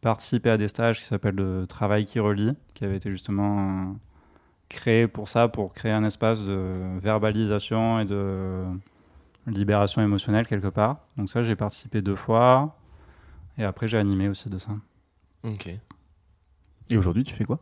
[0.01, 3.93] participer à des stages qui s'appellent le travail qui relie, qui avait été justement euh,
[4.67, 8.63] créé pour ça, pour créer un espace de verbalisation et de
[9.45, 10.97] libération émotionnelle quelque part.
[11.17, 12.75] Donc ça, j'ai participé deux fois
[13.59, 14.71] et après j'ai animé aussi de ça.
[15.43, 15.69] Ok.
[16.89, 17.59] Et aujourd'hui, tu fais quoi?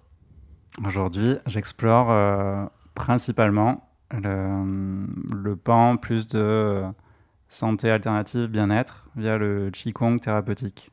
[0.85, 5.05] Aujourd'hui, j'explore euh, principalement le,
[5.35, 6.87] le pan plus de euh,
[7.49, 10.91] santé alternative, bien-être, via le Qigong thérapeutique.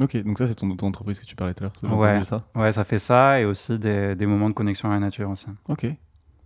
[0.00, 1.98] Ok, donc ça c'est ton auto-entreprise que tu parlais tout à l'heure.
[1.98, 2.22] Ouais.
[2.22, 2.44] ça.
[2.54, 5.46] Ouais, ça fait ça et aussi des, des moments de connexion à la nature aussi.
[5.68, 5.86] Ok.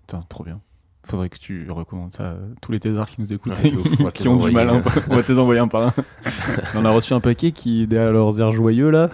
[0.01, 0.61] Putain, trop bien.
[1.05, 4.29] Faudrait que tu recommandes ça à tous les thésards qui nous écoutent Ouais, ouf, qui
[4.29, 5.01] ont du mal un peu.
[5.11, 5.95] On va te les envoyer un par un.
[6.77, 9.11] On a reçu un paquet qui, derrière leurs airs joyeux là.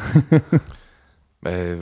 [1.42, 1.76] Mais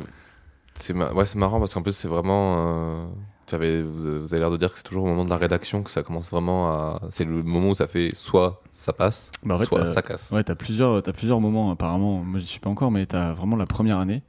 [0.78, 2.56] c'est ma- ouais, c'est marrant parce qu'en plus c'est vraiment.
[2.58, 3.06] euh,
[3.46, 5.82] tu avais- vous, avez l'air de dire que c'est toujours au moment de la rédaction
[5.82, 7.00] que ça commence vraiment à.
[7.10, 10.30] C'est le moment où ça fait soit ça passe, Bah, soit ça casse.
[10.32, 11.02] Ouais, t'as plusieurs,
[11.40, 12.24] moments apparemment.
[12.24, 14.22] Moi, j'y suis pas encore, mais t'as vraiment la première année.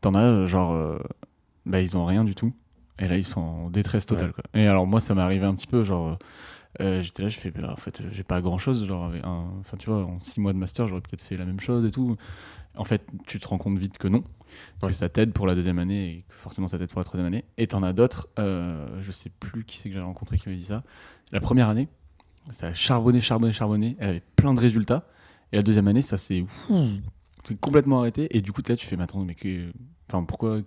[0.00, 0.98] T'en as euh, genre, euh,
[1.66, 2.52] bah ils ont rien du tout.
[3.00, 4.28] Et là, ils sont en détresse totale.
[4.28, 4.32] Ouais.
[4.32, 4.44] Quoi.
[4.54, 6.18] Et alors moi, ça m'est arrivé un petit peu, genre,
[6.80, 8.84] euh, j'étais là, je fais, bah, en fait, j'ai pas grand chose.
[8.86, 11.44] Genre, avec un, enfin, tu vois, en six mois de master, j'aurais peut-être fait la
[11.44, 12.16] même chose et tout.
[12.76, 14.22] En fait, tu te rends compte vite que non,
[14.82, 14.90] Ouais.
[14.90, 17.26] que ça t'aide pour la deuxième année et que forcément ça t'aide pour la troisième
[17.26, 17.44] année.
[17.56, 20.54] Et t'en as d'autres, euh, je sais plus qui c'est que j'ai rencontré qui m'a
[20.54, 20.82] dit ça.
[21.32, 21.88] La première année,
[22.50, 23.96] ça a charbonné, charbonné, charbonné.
[23.98, 25.06] Elle avait plein de résultats.
[25.52, 26.44] Et la deuxième année, ça s'est
[27.44, 28.36] c'est complètement arrêté.
[28.36, 29.70] Et du coup, là, tu fais, mais attends, mais que,
[30.08, 30.60] enfin, pourquoi,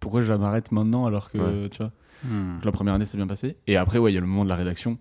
[0.00, 1.68] pourquoi je m'arrête maintenant alors que, Ouais.
[1.70, 1.92] tu vois,
[2.24, 2.58] Hmm.
[2.64, 3.56] la première année s'est bien passée.
[3.66, 4.98] Et après, ouais, il y a le moment de la rédaction.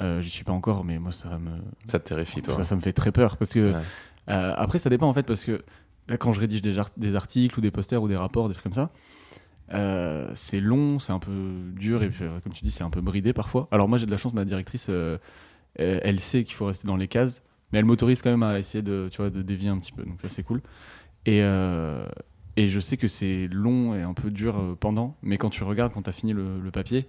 [0.00, 1.50] Euh, J'y suis pas encore, mais moi, ça me,
[1.88, 2.54] Ça te terrifie, toi.
[2.54, 3.80] ça, ça me fait très peur parce que Ouais.
[4.30, 5.62] euh, après, ça dépend en fait parce que
[6.08, 8.54] là, quand je rédige des, art- des articles ou des posters ou des rapports, des
[8.54, 8.90] trucs comme ça,
[9.72, 11.32] euh, c'est long, c'est un peu
[11.74, 13.68] dur et puis, comme tu dis, c'est un peu bridé parfois.
[13.70, 15.18] Alors moi, j'ai de la chance, ma directrice, euh,
[15.76, 17.42] elle sait qu'il faut rester dans les cases,
[17.72, 20.02] mais elle m'autorise quand même à essayer de, tu vois, de dévier un petit peu.
[20.02, 20.60] Donc ça, c'est cool.
[21.24, 22.04] Et, euh,
[22.56, 25.92] et je sais que c'est long et un peu dur pendant, mais quand tu regardes,
[25.92, 27.06] quand tu as fini le, le papier,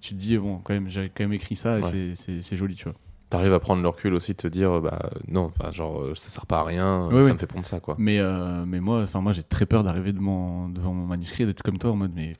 [0.00, 2.12] tu te dis, bon, quand même, j'ai quand même écrit ça et Ouais.
[2.14, 2.94] c'est joli, tu vois.
[3.30, 6.28] T'arrives à prendre le recul aussi, de te dire, bah non, enfin, genre, euh, ça
[6.30, 7.94] sert pas à rien, ça me fait prendre ça, quoi.
[7.98, 11.46] Mais, euh, mais moi, enfin moi j'ai très peur d'arriver devant, devant mon manuscrit et
[11.46, 12.36] d'être comme toi en mode mais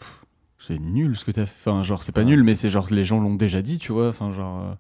[0.59, 1.71] c'est nul ce que t'as fait.
[1.71, 4.09] Enfin genre c'est pas nul mais c'est genre les gens l'ont déjà dit tu vois.
[4.09, 4.75] Enfin genre euh,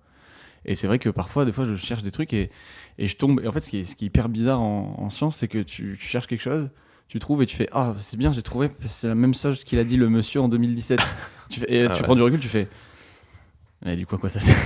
[0.66, 2.50] et c'est vrai que parfois des fois je cherche des trucs et,
[2.98, 3.40] et je tombe.
[3.42, 5.48] Et en fait ce qui est, ce qui est hyper bizarre en, en science c'est
[5.48, 6.70] que tu, tu cherches quelque chose,
[7.08, 9.78] tu trouves et tu fais ah c'est bien j'ai trouvé c'est la même chose qu'il
[9.78, 11.00] a dit le monsieur en 2017.
[11.48, 12.02] tu fais, et Ah tu ouais.
[12.02, 12.68] prends du recul tu fais
[13.84, 14.56] mais du coup à quoi ça sert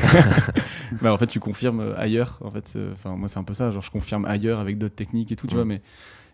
[1.02, 3.70] bah, en fait tu confirmes euh, ailleurs en fait enfin moi c'est un peu ça
[3.70, 5.82] genre je confirme ailleurs avec d'autres techniques et tout tu vois mais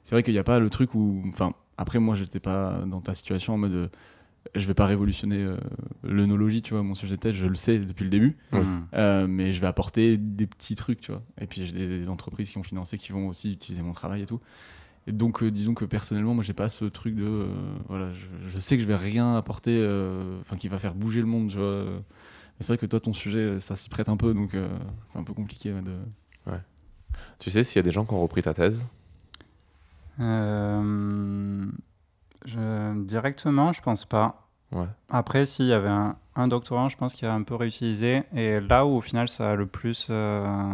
[0.03, 3.01] c'est vrai qu'il n'y a pas le truc où enfin après moi j'étais pas dans
[3.01, 3.89] ta situation en mode euh,
[4.55, 5.57] je vais pas révolutionner euh,
[6.03, 8.39] l'œnologie tu vois mon sujet de thèse je le sais depuis le début
[8.95, 11.23] euh, mais je vais apporter des petits trucs tu vois.
[11.41, 14.23] Et puis j'ai des, des entreprises qui ont financé qui vont aussi utiliser mon travail
[14.23, 14.41] et tout.
[15.07, 17.47] Et donc euh, disons que personnellement moi j'ai pas ce truc de
[17.89, 19.77] voilà je, je sais que je vais rien apporter
[20.41, 21.85] enfin qui va faire bouger le monde tu vois
[22.61, 24.69] c'est vrai que toi ton sujet ça s'y prête un peu donc euh,
[25.07, 25.97] c'est un peu compliqué ouais, de
[27.39, 28.85] Tu sais s'il y a des gens qui ont repris ta thèse?
[30.21, 31.67] Euh,
[32.45, 34.47] je- directement, je pense pas.
[34.73, 34.87] Ouais.
[35.09, 38.23] Après, s'il y avait un, un doctorant, je pense qu'il a un peu réutilisé.
[38.35, 40.73] Et là où au final ça a le plus euh,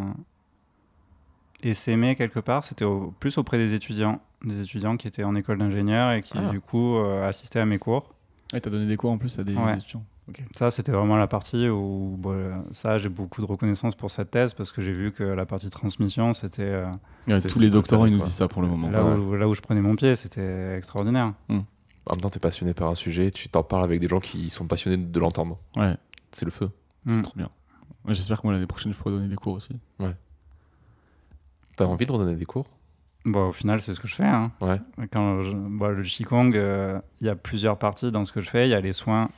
[1.63, 4.21] essaimé quelque part, c'était au- plus auprès des étudiants.
[4.45, 6.51] des étudiants qui étaient en école d'ingénieur et qui Ah.
[6.51, 8.13] du coup euh, assistaient à mes cours.
[8.53, 9.75] Et t'as donné des cours en plus à des Ouais.
[9.77, 10.05] étudiants.
[10.57, 14.31] Ça, c'était vraiment la partie où, bon, euh, ça, j'ai beaucoup de reconnaissance pour cette
[14.33, 16.91] thèse parce que j'ai vu que la partie transmission, c'était euh,
[17.29, 18.91] Ouais, tous les doctorants ils nous disent ça pour le moment.
[18.91, 19.17] là, Ouais.
[19.19, 21.33] où, là où je prenais mon pied, c'était extraordinaire.
[21.49, 24.51] En même temps, t'es passionné par un sujet, tu t'en parles avec des gens qui
[24.51, 25.59] sont passionnés de l'entendre.
[25.77, 25.97] Ouais,
[26.33, 26.71] C'est le feu.
[27.07, 27.23] c'est Mm.
[27.23, 27.51] trop bien.
[28.05, 29.77] Ouais, J'espère que moi l'année prochaine je pourrai donner des cours aussi.
[31.77, 32.67] T'as envie de redonner des cours?
[33.25, 34.25] Bon, au final, c'est ce que je fais.
[34.27, 34.51] hein.
[34.61, 34.81] Ouais.
[35.13, 38.49] Quand je- bon, le Qigong, euh, il y a plusieurs parties dans ce que je
[38.49, 38.67] fais.
[38.69, 39.29] Il y a les soins,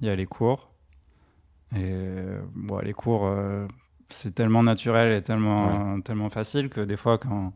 [0.00, 0.70] il y a les cours.
[1.74, 3.66] Et euh, bon, les cours, euh,
[4.08, 7.52] c'est tellement naturel et tellement, tellement facile que des fois, quand,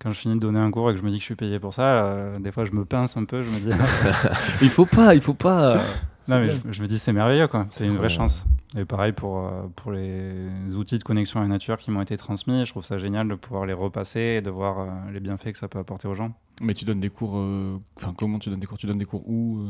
[0.00, 1.36] quand je finis de donner un cours et que je me dis que je suis
[1.36, 3.42] payé pour ça, euh, des fois, je me pince un peu.
[3.42, 3.70] Je me dis,
[4.62, 5.76] Il faut pas, il faut pas.
[6.28, 7.66] non, mais je, je me dis, c'est merveilleux, quoi.
[7.70, 8.16] C'est une vraie bien.
[8.16, 8.44] chance.
[8.76, 12.16] Et pareil pour, euh, pour les outils de connexion à la nature qui m'ont été
[12.16, 12.64] transmis.
[12.66, 15.58] Je trouve ça génial de pouvoir les repasser et de voir euh, les bienfaits que
[15.58, 16.32] ça peut apporter aux gens.
[16.62, 17.32] Mais tu donnes des cours.
[17.36, 18.78] euh, Enfin, comment tu donnes des cours?
[18.78, 19.60] Tu donnes des cours où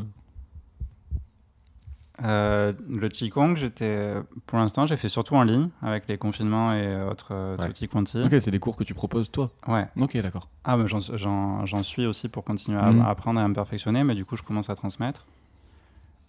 [2.23, 4.15] euh le Qigong, j'étais,
[4.47, 7.89] pour l'instant, j'ai fait surtout en ligne avec les confinements et autres euh, Ouais.
[7.89, 8.23] quanti.
[8.23, 9.51] Ok, c'est des cours que tu proposes toi.
[9.67, 9.87] Ouais.
[9.97, 10.49] Ok, d'accord.
[10.65, 13.01] Ah, mais j'en, j'en- j'en suis aussi pour continuer à, Mhm.
[13.03, 15.27] à apprendre et à me perfectionner, mais du coup, je commence à transmettre.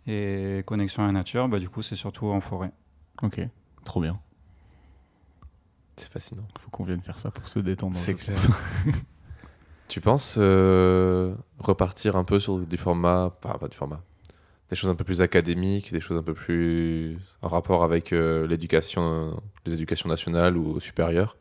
[0.08, 2.72] Et connexion à la nature, bah, du coup, c'est surtout en forêt.
[3.22, 3.40] Ok,
[3.84, 4.20] trop bien.
[5.96, 6.48] C'est fascinant.
[6.56, 7.96] Il faut qu'on vienne faire ça pour se détendre.
[7.96, 8.36] C'est clair.
[8.36, 8.50] pense.
[9.88, 14.02] Tu penses euh, repartir un peu sur du format, pas, pas du format,
[14.72, 18.48] des choses un peu plus académiques, des choses un peu plus en rapport avec euh,
[18.48, 21.36] l'éducation, les éducations nationales ou supérieures,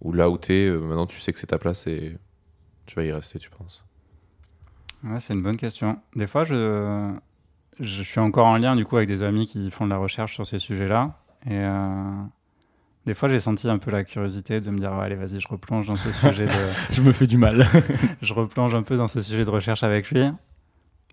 [0.00, 2.18] ou là où t'es, euh, maintenant tu sais que c'est ta place et
[2.86, 3.84] tu vas y rester, tu penses
[5.04, 5.98] Ouais, c'est une bonne question.
[6.16, 7.14] Des fois, je,
[7.78, 10.34] je suis encore en lien du coup avec des amis qui font de la recherche
[10.34, 11.16] sur ces sujets-là.
[11.46, 12.22] Et euh,
[13.06, 15.86] des fois, j'ai senti un peu la curiosité de me dire, allez, vas-y, je replonge
[15.86, 16.52] dans ce sujet de,
[16.90, 17.64] je me fais du mal.
[18.22, 20.28] je replonge un peu dans ce sujet de recherche avec lui.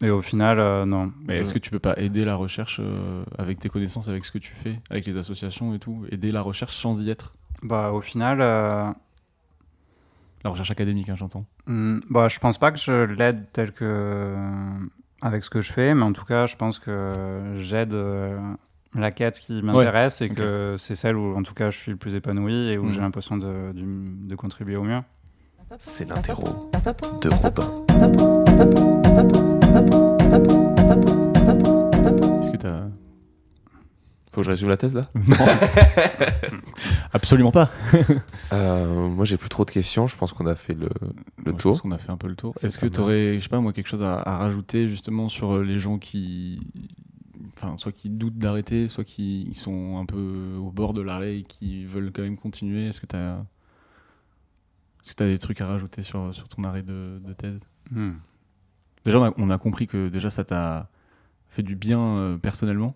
[0.01, 1.11] Et au final, euh, non.
[1.25, 4.31] Mais est-ce que tu peux pas aider la recherche euh, avec tes connaissances, avec ce
[4.31, 7.33] que tu fais, avec les associations et tout Aider la recherche sans y être?
[7.63, 8.91] Bah, au final, euh,
[10.43, 11.45] La recherche académique, hein, j'entends.
[11.65, 14.35] hmm, bah, je pense pas que je l'aide tel que
[15.23, 18.39] avec ce que je fais, mais en tout cas, je pense que j'aide euh,
[18.93, 21.97] la quête qui m'intéresse et que c'est celle où, en tout cas, je suis le
[21.97, 22.91] plus épanoui et où Mhm.
[22.91, 24.99] j'ai l'impression de contribuer au mieux.
[25.79, 26.69] C'est l'interro
[27.21, 29.56] de Robin.
[32.41, 32.87] Est-ce que t'as.
[34.31, 35.09] Faut que je résume la thèse là
[37.13, 37.69] Absolument pas.
[38.53, 41.11] Euh, Moi j'ai plus trop de questions, je pense qu'on a fait le, le
[41.43, 41.71] Moi, je tour.
[41.73, 42.53] pense qu'on a fait un peu le tour.
[42.61, 45.27] Est-ce que pas tu aurais, je sais pas moi, quelque chose à, à rajouter justement
[45.27, 46.61] sur euh, les gens qui,
[47.57, 51.39] enfin, soit qui doutent d'arrêter, soit qui ils sont un peu au bord de l'arrêt
[51.39, 52.87] et qui veulent quand même continuer?
[52.87, 53.43] Est-ce que tu as,
[55.03, 57.63] est-ce que tu as des trucs à rajouter sur, sur ton arrêt de, de thèse?
[57.91, 58.11] Hmm.
[59.07, 60.89] Déjà, on a, on a compris que déjà ça t'a
[61.49, 62.95] fait du bien euh, personnellement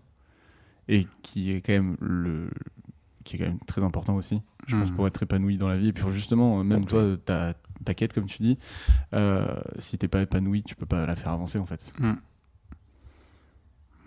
[0.88, 2.50] et qui est quand même le
[3.24, 4.96] qui est quand même très important aussi je pense Mhm.
[4.96, 7.54] pour être épanoui dans la vie et puis justement euh, même toi ta,
[7.86, 8.58] ta quête comme tu dis
[9.14, 9.46] euh,
[9.80, 12.14] si t'es pas épanoui tu peux pas la faire avancer en fait Hmm.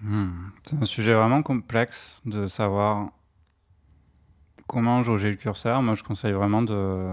[0.03, 0.31] Hmm.
[0.65, 3.11] C'est un sujet vraiment complexe de savoir
[4.67, 5.83] comment jauger le curseur.
[5.83, 7.07] Moi, je conseille vraiment de,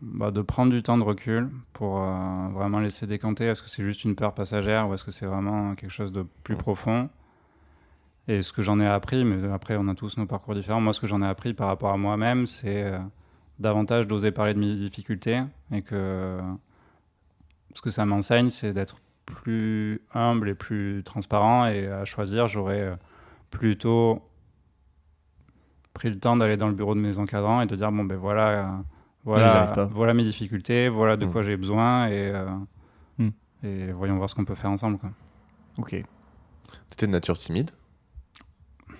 [0.00, 3.82] bah, de prendre du temps de recul pour euh, vraiment laisser décanter est-ce que c'est
[3.82, 7.08] juste une peur passagère ou est-ce que c'est vraiment quelque chose de plus profond?
[8.28, 10.80] Et ce que j'en ai appris, mais après, on a tous nos parcours différents.
[10.80, 12.98] Moi, ce que j'en ai appris par rapport à moi-même, c'est euh,
[13.60, 16.40] davantage d'oser parler de mes difficultés et que
[17.74, 18.96] ce que ça m'enseigne, c'est d'être
[19.26, 21.66] plus humble et plus transparent.
[21.66, 22.96] Et à choisir, j'aurais euh,
[23.50, 24.22] plutôt
[25.96, 28.16] pris le temps d'aller dans le bureau de mes encadrants et de dire bon ben
[28.16, 28.66] voilà, euh,
[29.24, 31.32] voilà, voilà mes difficultés, voilà de Mm.
[31.32, 32.46] quoi j'ai besoin et euh,
[33.18, 33.28] Mm.
[33.64, 34.98] et voyons voir ce qu'on peut faire ensemble.
[34.98, 35.10] Quoi.
[35.78, 36.04] ok
[36.88, 37.70] T'étais de nature timide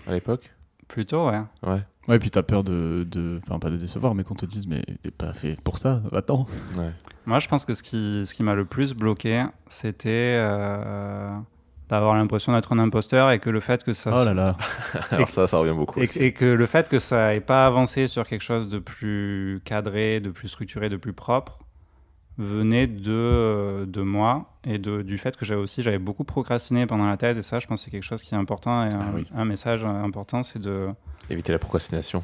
[0.07, 0.53] à l'époque?
[0.89, 1.41] Plutôt ouais.
[1.65, 1.81] Ouais.
[2.09, 4.67] ouais et puis t'as peur de de- enfin pas de décevoir mais qu'on te dise
[4.69, 6.93] mais t'es pas fait pour ça attends ouais.
[7.27, 11.37] Moi, je pense que ce qui, ce qui m'a le plus bloqué, c'était euh,
[11.89, 14.57] d'avoir l'impression d'être un imposteur et que le fait que ça oh là là
[15.11, 16.01] Alors ça, ça revient beaucoup.
[16.01, 16.23] et, aussi.
[16.23, 20.19] et que le fait que ça n'ait pas avancé sur quelque chose de plus cadré,
[20.21, 21.61] de plus structuré, de plus propre,
[22.39, 26.85] venait de, euh, de moi et de, du fait que j'avais aussi j'avais beaucoup procrastiné
[26.87, 28.93] pendant la thèse et ça je pense que c'est quelque chose qui est important et
[28.93, 29.25] un, Ah oui.
[29.35, 30.89] un message important c'est de
[31.31, 32.23] Éviter la procrastination.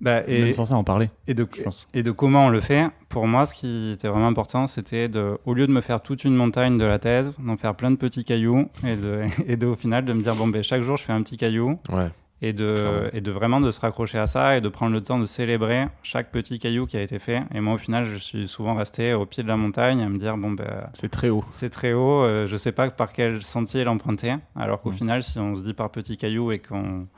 [0.00, 2.48] Bah, et, même sans ça en parler et de, je pense et de comment on
[2.50, 2.86] le fait.
[3.08, 6.24] Pour moi, ce qui était vraiment important, c'était de, au lieu de me faire toute
[6.24, 9.66] une montagne de la thèse, d'en faire plein de petits cailloux et de, et de,
[9.66, 12.10] au final de me dire bon ben chaque jour je fais un petit caillou Ouais.
[12.42, 15.18] et de, et de vraiment de se raccrocher à ça et de prendre le temps
[15.18, 17.42] de célébrer chaque petit caillou qui a été fait.
[17.52, 20.18] Et moi, au final, je suis souvent resté au pied de la montagne à me
[20.18, 21.44] dire bon, ben, C'est très haut.
[21.50, 24.36] c'est très haut, euh, je sais pas par quel sentier l'emprunter.
[24.54, 24.94] Alors qu'au Mm.
[24.94, 27.08] final, si on se dit par petit caillou et qu'on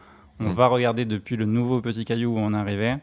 [0.40, 0.54] on Mm.
[0.54, 2.98] va regarder depuis le nouveau petit caillou où on arrivait,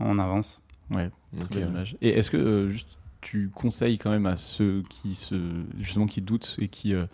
[0.00, 0.60] on avance.
[0.90, 1.10] Ouais,
[1.54, 1.96] image.
[2.00, 2.88] Et est-ce que euh, juste
[3.20, 7.04] tu conseilles quand même à ceux qui se justement qui doutent et qui euh,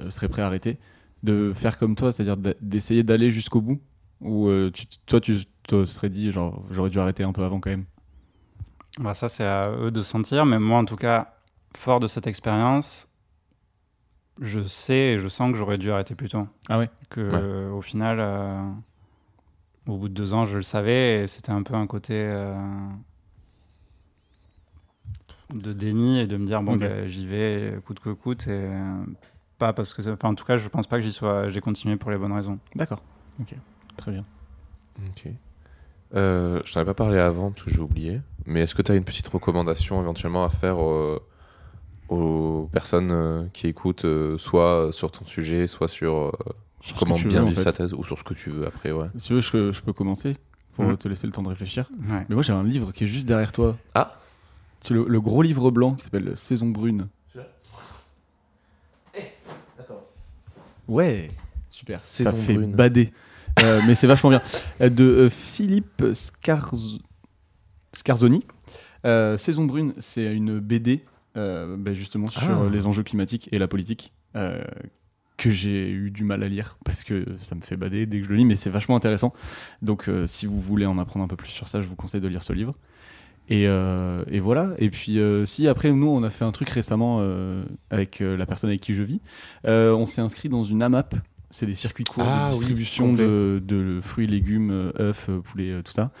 [0.00, 0.78] euh, seraient prêts à arrêter
[1.22, 3.80] de faire comme toi, c'est-à-dire d'essayer d'aller jusqu'au bout?
[4.20, 7.58] Ou euh, tu- toi tu te serais dit genre j'aurais dû arrêter un peu avant
[7.60, 7.86] quand même?
[8.98, 10.44] Bah, ça, c'est à eux de sentir.
[10.44, 11.32] Mais moi, en tout cas,
[11.76, 13.08] fort de cette expérience,
[14.40, 16.46] je sais et je sens que j'aurais dû arrêter plus tôt.
[16.68, 16.90] Ah ouais?
[17.08, 17.20] Que,
[17.68, 17.70] Ouais.
[17.72, 18.70] au final, euh,
[19.86, 22.54] au bout de deux ans, je le savais et c'était un peu un côté euh,
[25.54, 29.02] de déni et de me dire bon, ben, j'y vais coûte que coûte et euh,
[29.58, 31.60] pas parce que, ça- enfin, en tout cas, je pense pas que j'y sois, j'ai
[31.60, 32.58] continué pour les bonnes raisons.
[32.76, 33.02] D'accord.
[33.40, 33.54] Ok.
[33.96, 34.24] Très bien.
[35.08, 35.28] Ok.
[36.14, 38.20] Euh, je t'en ai pas parlé avant parce que j'ai oublié.
[38.46, 40.78] Mais est-ce que tu as une petite recommandation éventuellement à faire
[42.08, 44.06] aux personnes qui écoutent,
[44.38, 46.32] soit sur ton sujet, soit sur euh,
[46.80, 47.64] Sur ce comment que tu bien veux, en vivre fait.
[47.70, 49.08] sa thèse, ou sur ce que tu veux après, ouais.
[49.18, 50.36] Si tu veux, je, je peux commencer
[50.74, 50.96] pour Mhm.
[50.96, 51.90] te laisser le temps de réfléchir.
[52.08, 52.24] Ouais.
[52.28, 53.76] Mais moi j'ai un livre qui est juste derrière toi.
[53.94, 54.16] Ah.
[54.82, 57.08] Tu le, le gros livre blanc qui s'appelle Saison brune.
[60.88, 61.28] Ouais,
[61.70, 62.02] super.
[62.02, 62.72] Saison ça fait brune.
[62.72, 63.12] bader.
[63.62, 64.42] Euh, mais c'est vachement bien.
[64.80, 66.98] Euh, De euh, Philippe Scarz-
[67.92, 68.44] Scarzoni.
[69.06, 71.04] Euh, Saison brune, c'est une BD
[71.36, 72.68] euh, bah, justement sur Ah.
[72.70, 74.12] les enjeux climatiques et la politique.
[75.40, 78.26] Que j'ai eu du mal à lire parce que ça me fait bader dès que
[78.26, 79.32] je le lis, mais c'est vachement intéressant.
[79.80, 82.20] Donc, euh, si vous voulez en apprendre un peu plus sur ça, je vous conseille
[82.20, 82.76] de lire ce livre.
[83.48, 84.74] Et, euh, et voilà.
[84.78, 87.26] Et puis, euh, si après, nous, on a fait un truc récemment
[87.90, 89.20] avec la personne avec qui je vis.
[89.64, 91.16] On s'est inscrit dans une AMAP.
[91.52, 95.90] C'est des circuits courts Ah de oui, distribution de, de fruits, légumes, œufs, poulets, tout
[95.90, 96.12] ça.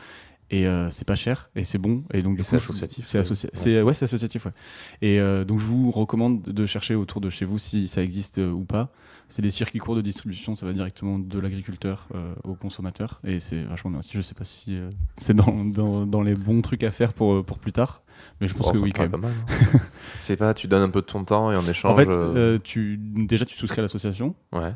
[0.52, 2.02] Et euh, c'est pas cher et c'est bon.
[2.12, 3.24] Et donc, c'est associatif, C'est ouais.
[3.24, 4.46] associa- Ouais, c'est- c'est- c'est associatif.
[4.46, 4.52] Ouais.
[5.00, 8.38] Et euh, donc, je vous recommande de chercher autour de chez vous si ça existe
[8.38, 8.90] euh, ou pas.
[9.28, 12.08] C'est des circuits courts de distribution, ça va directement de l'agriculteur
[12.42, 13.20] au consommateur.
[13.22, 14.10] Et c'est vachement bien aussi.
[14.14, 14.76] Je sais pas si
[15.14, 18.02] c'est dans, dans, dans les bons trucs à faire pour, pour plus tard,
[18.40, 19.12] mais je pense Oh, que oui quand même.
[19.12, 19.32] pas mal.
[19.48, 19.78] hein.
[20.18, 21.92] c'est pas, tu donnes un peu de ton temps et en échange.
[21.92, 24.72] En fait, tu, déjà, tu souscris à l'association ouais,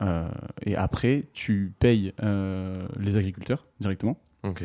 [0.65, 2.13] et après, tu payes
[3.01, 4.63] les agriculteurs directement ok.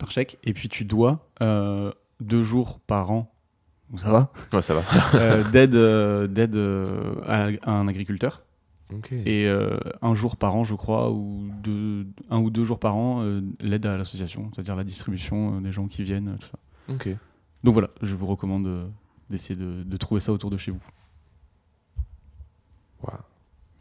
[0.00, 0.38] Par chèque.
[0.42, 3.32] Et puis, tu dois euh, deux jours par an,
[3.90, 4.82] donc ça va, Ouais, ça va.
[5.14, 8.42] euh, d'aide euh, d'aide, euh, à, à un agriculteur.
[8.92, 9.12] ok.
[9.12, 12.96] Et euh, un jour par an, je crois, ou deux, un ou deux jours par
[12.96, 16.58] an, euh, l'aide à l'association, c'est-à-dire la distribution euh, des gens qui viennent, tout ça.
[16.88, 17.08] Ok.
[17.64, 18.86] Donc voilà, je vous recommande euh,
[19.28, 20.80] d'essayer de, de trouver ça autour de chez vous.
[23.02, 23.16] Waouh.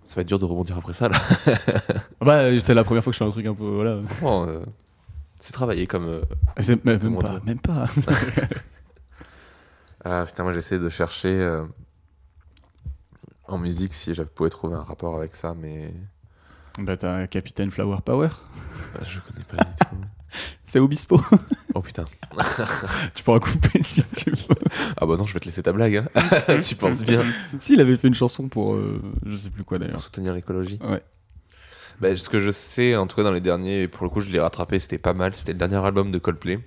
[0.04, 1.18] Ça va être dur de rebondir après ça, là.
[2.20, 4.00] Ah Bah, c'est la première fois que je fais un truc un peu, voilà.
[4.22, 4.60] Bon, euh,
[5.40, 6.06] c'est travaillé comme.
[6.08, 6.22] euh,
[6.60, 7.88] C'est même, pas, dire même pas.
[10.06, 11.64] Ah putain, moi j'essaie de chercher euh,
[13.48, 15.94] en musique si je pouvais trouver un rapport avec ça, mais
[16.80, 19.98] bah, t'as Capitaine Flower Power, euh, je connais pas du tout.
[20.64, 21.20] c'est Obispo.
[21.76, 22.06] Oh putain.
[23.14, 24.38] tu pourras couper si tu veux.
[24.98, 25.98] Ah bah non, je vais te laisser ta blague.
[25.98, 26.60] Hein.
[26.68, 27.22] tu penses bien.
[27.60, 30.02] Si, il avait fait une chanson pour, euh, je sais plus quoi Pour d'ailleurs.
[30.02, 30.80] soutenir l'écologie.
[30.84, 31.04] Ouais.
[32.02, 34.30] Bah, ce que je sais, en tout cas dans les derniers, pour le coup je
[34.30, 35.34] l'ai rattrapé, c'était pas mal.
[35.36, 36.60] C'était le dernier album de Coldplay.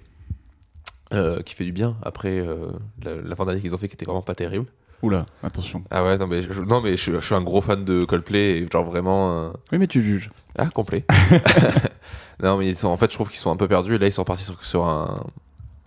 [1.12, 2.68] euh, qui fait du bien après euh,
[3.03, 4.64] la- l'avant-dernier qu'ils ont fait qui était vraiment pas terrible.
[5.03, 5.83] Oula, attention.
[5.91, 8.59] Ah ouais, non mais je, non, mais je, je suis un gros fan de Coldplay
[8.59, 9.33] et genre vraiment.
[9.33, 10.30] euh, Oui, mais tu juges.
[10.57, 11.05] Ah, complet.
[12.43, 13.95] non, mais ils sont, en fait, je trouve qu'ils sont un peu perdus.
[13.97, 15.24] Et là, ils sont partis sur, sur un,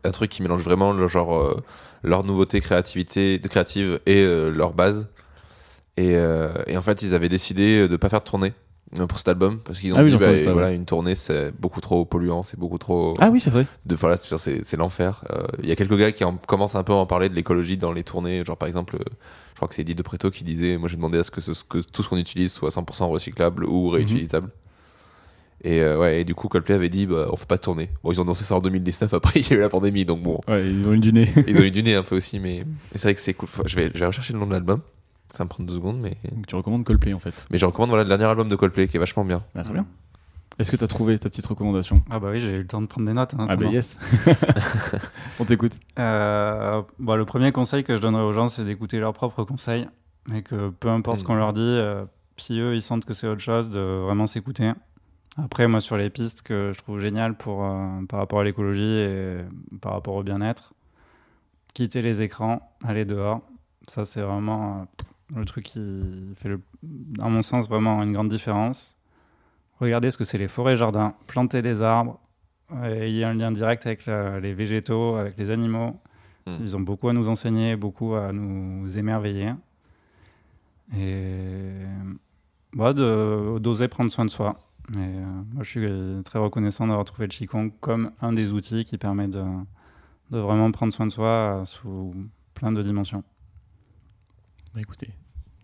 [0.04, 1.62] un truc qui mélange vraiment le genre,
[2.04, 5.08] leur nouveauté, créativité, créative et euh, leur base.
[5.98, 8.54] Et, euh, et en fait, ils avaient décidé de pas faire de tournée
[9.10, 11.82] pour cet album parce qu'ils ont Ah dit bah, ça, voilà, une tournée c'est beaucoup
[11.82, 13.14] trop polluant, c'est beaucoup trop.
[13.20, 13.66] Ah oui, c'est vrai.
[13.86, 15.24] De, voilà, c'est l'enfer.
[15.32, 17.36] Euh, Il y a quelques gars qui en, commencent un peu à en parler de
[17.36, 18.44] l'écologie dans les tournées.
[18.46, 19.04] Genre, par exemple, euh,
[19.52, 21.42] je crois que c'est Eddie de Preto qui disait Moi, j'ai demandé à ce que,
[21.42, 24.50] ce- que tout ce qu'on utilise soit 100% recyclable ou réutilisable.
[25.64, 27.90] Et, euh, ouais, et du coup, Coldplay avait dit bah, On fait pas de tournée.
[28.04, 30.22] Bon, ils ont annoncé ça en 2019, après, il y a eu la pandémie, donc
[30.22, 31.28] bon, Ouais, ils ont eu du nez.
[31.48, 33.50] ils ont eu du nez un peu aussi, mais, mais c'est vrai que c'est cool.
[33.66, 34.82] Je vais, je vais rechercher le nom de l'album.
[35.36, 37.46] Ça va me prendre deux secondes, mais, Donc tu recommandes Coldplay en fait.
[37.52, 39.44] mais je recommande voilà, le dernier album de Coldplay qui est vachement bien.
[39.56, 39.86] Ah, très bien.
[40.58, 42.02] Est-ce que tu as trouvé ta petite recommandation?
[42.10, 43.34] Ah bah oui, j'ai eu le temps de prendre des notes.
[43.38, 43.98] hein, Ah bah yes.
[45.40, 45.74] On t'écoute.
[46.00, 49.88] Euh, bah, le premier conseil que je donnerais aux gens, c'est d'écouter leurs propres conseils.
[50.34, 51.28] Et que peu importe ce Mm.
[51.28, 52.06] qu'on leur dit, euh,
[52.38, 54.72] si eux ils sentent que c'est autre chose, de vraiment s'écouter.
[55.38, 58.86] Après, moi, sur les pistes que je trouve géniales pour, euh, par rapport à l'écologie
[58.86, 59.40] et
[59.82, 60.74] par rapport au bien-être,
[61.74, 63.42] quitter les écrans, aller dehors.
[63.88, 65.04] Ça, c'est vraiment euh,
[65.40, 66.62] le truc qui fait, le,
[67.20, 68.96] à mon sens, vraiment une grande différence.
[69.80, 72.20] regardez ce que c'est les forêts-jardins, planter des arbres.
[72.86, 76.00] Et il y a un lien direct avec la- les végétaux, avec les animaux.
[76.48, 76.56] Mm.
[76.62, 79.54] Ils ont beaucoup à nous enseigner, beaucoup à nous émerveiller.
[80.96, 81.74] Et
[82.74, 84.60] bah, de- d'oser prendre soin de soi.
[84.96, 88.86] Et euh, moi, je suis très reconnaissant d'avoir trouvé le Qigong comme un des outils
[88.86, 89.44] qui permet de,
[90.32, 92.14] de vraiment prendre soin de soi sous
[92.54, 93.24] plein de dimensions.
[94.74, 95.10] Bah écoutez,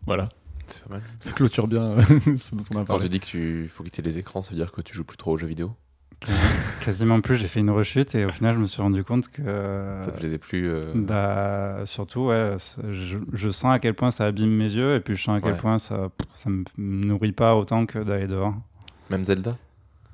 [0.06, 0.30] voilà,
[0.68, 1.02] C'est pas mal.
[1.20, 2.02] ça clôture bien euh,
[2.38, 3.04] ce dont on a Quand parlé.
[3.04, 5.18] tu dis que tu faut quitter les écrans, ça veut dire que tu joues plus
[5.18, 5.74] trop aux jeux vidéo
[6.82, 9.42] Quasiment plus, j'ai fait une rechute et au final, je me suis rendu compte que.
[10.06, 12.58] Ça te plaisait plus euh, Bah, surtout, ouais,
[12.92, 15.42] je, je sens à quel point ça abîme mes yeux et puis je sens à
[15.42, 15.58] quel Ouais.
[15.58, 18.54] point ça, ça me nourrit pas autant que d'aller dehors.
[19.10, 19.58] Même Zelda?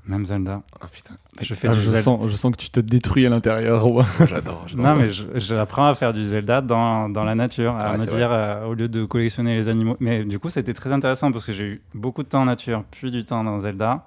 [0.08, 0.62] Même Zelda.
[0.82, 2.02] Ah putain, Je fais Ah, du je, Zelda.
[2.02, 3.86] sens, je sens que tu te détruis à l'intérieur.
[4.28, 4.66] J'adore.
[4.76, 8.06] Non, mais je- j'apprends à faire du Zelda dans, dans la nature, à Ouais, me
[8.06, 9.98] dire, euh, au lieu de collectionner les animaux.
[10.00, 12.86] Mais du coup, c'était très intéressant parce que j'ai eu beaucoup de temps en nature,
[12.90, 14.06] puis du temps dans Zelda.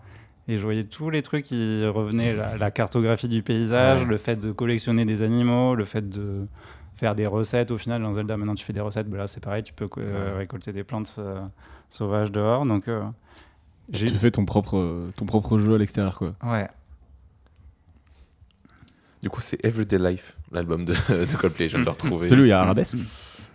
[0.49, 4.07] Et je voyais tous les trucs qui revenaient, la, la cartographie du paysage, Ouais.
[4.07, 6.47] le fait de collectionner des animaux, le fait de
[6.97, 7.71] faire des recettes.
[7.71, 9.89] Au final, dans Zelda, maintenant tu fais des recettes, ben là c'est pareil, tu peux
[9.99, 10.39] euh, Ouais.
[10.39, 11.41] récolter des plantes euh,
[11.91, 12.65] sauvages dehors.
[12.67, 13.03] Donc, euh,
[13.93, 16.35] Tu fais ton propre, ton propre jeu à l'extérieur, quoi.
[16.45, 16.69] Ouais.
[19.23, 21.69] Du coup, c'est Everyday Life, l'album de, de Coldplay.
[21.69, 22.29] Je viens de le retrouver.
[22.29, 22.99] Celui où il y a Arabesque,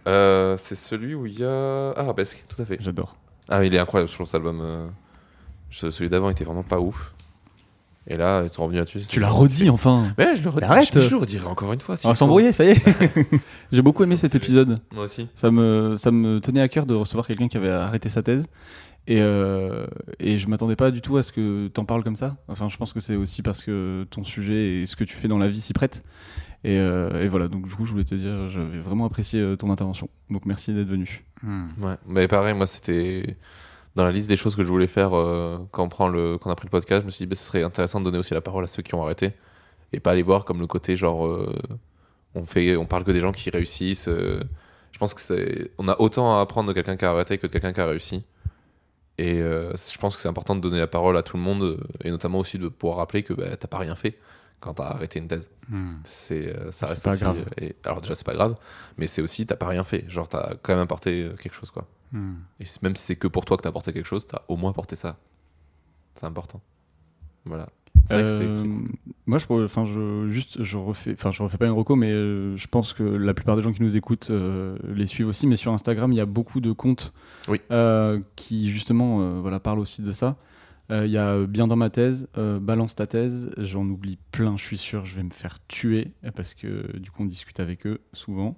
[0.08, 2.78] Euh, c'est celui où il y a Arabesque, tout à fait.
[2.80, 3.16] j'adore.
[3.50, 4.60] Ah, il est incroyable, je trouve, cet album.
[4.62, 4.88] euh,
[5.72, 7.14] ce- Celui d'avant était vraiment pas ouf.
[8.08, 9.02] Et là, ils sont revenus là-dessus.
[9.10, 10.04] Tu l'as redit enfin.
[10.20, 10.64] Mais je le redis.
[10.66, 10.94] Arrête.
[10.94, 11.96] Je, je le redirai encore une fois.
[12.04, 12.82] On va s'embrouiller, ça y est.
[13.72, 14.80] J'ai beaucoup aimé cet épisode.
[14.94, 15.28] Moi aussi.
[15.34, 18.46] Ça me, ça me tenait à cœur de recevoir quelqu'un qui avait arrêté sa thèse.
[19.08, 19.86] Et, euh,
[20.20, 22.38] et je m'attendais pas du tout à ce que t'en parles comme ça.
[22.48, 25.28] Enfin, je pense que c'est aussi parce que ton sujet et ce que tu fais
[25.28, 26.04] dans la vie s'y prête.
[26.64, 29.56] Et, euh, et voilà, donc du coup, je voulais te dire, j'avais vraiment apprécié euh,
[29.56, 30.10] ton intervention.
[30.32, 31.24] Donc merci d'être venu.
[31.44, 31.66] Hmm.
[31.80, 33.38] Ouais, mais pareil, moi c'était
[33.96, 36.50] dans la liste des choses que je voulais faire euh, quand, on prend le, quand
[36.50, 37.02] on a pris le podcast.
[37.02, 38.82] Je me suis dit, bah, ce serait intéressant de donner aussi la parole à ceux
[38.82, 39.34] qui ont arrêté
[39.94, 41.54] et pas aller voir comme le côté genre euh,
[42.34, 44.10] on fait, on parle que des gens qui réussissent.
[44.10, 44.42] euh.
[44.92, 47.48] je pense que c'est, on a autant à apprendre de quelqu'un qui a arrêté que
[47.48, 48.26] de quelqu'un qui a réussi.
[49.18, 51.64] Et euh, je pense que c'est important de donner la parole à tout le monde
[51.64, 54.20] euh, et notamment aussi de pouvoir rappeler que bah, t'as pas rien fait
[54.60, 55.50] quand t'as arrêté une thèse.
[55.70, 55.96] Hmm.
[56.04, 57.46] C'est, euh, ça reste pas aussi, grave.
[57.58, 58.56] et, alors déjà c'est pas grave,
[58.98, 60.10] mais c'est aussi t'as pas rien fait.
[60.10, 61.88] Genre t'as quand même apporté quelque chose quoi.
[62.12, 62.36] Hmm.
[62.60, 64.72] Et même si c'est que pour toi que t'as apporté quelque chose, t'as au moins
[64.72, 65.18] apporté ça.
[66.16, 66.62] C'est important.
[67.46, 67.68] Voilà.
[68.06, 68.88] C'est vrai que c'était Euh, très cool.
[69.28, 72.56] Moi, je, enfin, je, juste, je refais, enfin, je refais pas une reco, mais euh,
[72.58, 75.48] je pense que la plupart des gens qui nous écoutent euh, les suivent aussi.
[75.48, 77.12] Mais sur Instagram, il y a beaucoup de comptes
[77.48, 77.60] Oui.
[77.72, 80.38] euh, qui justement, voilà, parlent aussi de ça.
[80.92, 82.28] Il y a bien dans ma thèse,
[82.62, 83.50] balance ta thèse.
[83.58, 85.04] J'en oublie plein, je suis sûr.
[85.06, 88.56] Je vais me faire tuer parce que du coup, on discute avec eux souvent.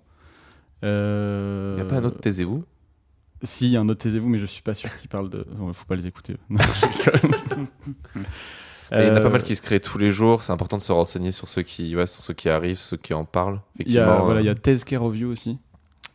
[0.83, 2.65] Euh, Y a pas un autre taisez-vous?
[3.43, 5.45] Si, il y a un autre taisez-vous, mais je suis pas sûr qu'ils parlent de.
[5.67, 6.35] Il faut pas les écouter.
[6.49, 6.59] Non,
[8.91, 10.43] Il y en a pas Euh, mal qui se créent tous les jours.
[10.43, 13.13] C'est important de se renseigner sur ceux qui, ouais, sur ceux qui arrivent, ceux qui
[13.13, 13.59] en parlent.
[13.79, 15.57] Il y a, voilà, il y euh, a Thèse Care of You aussi.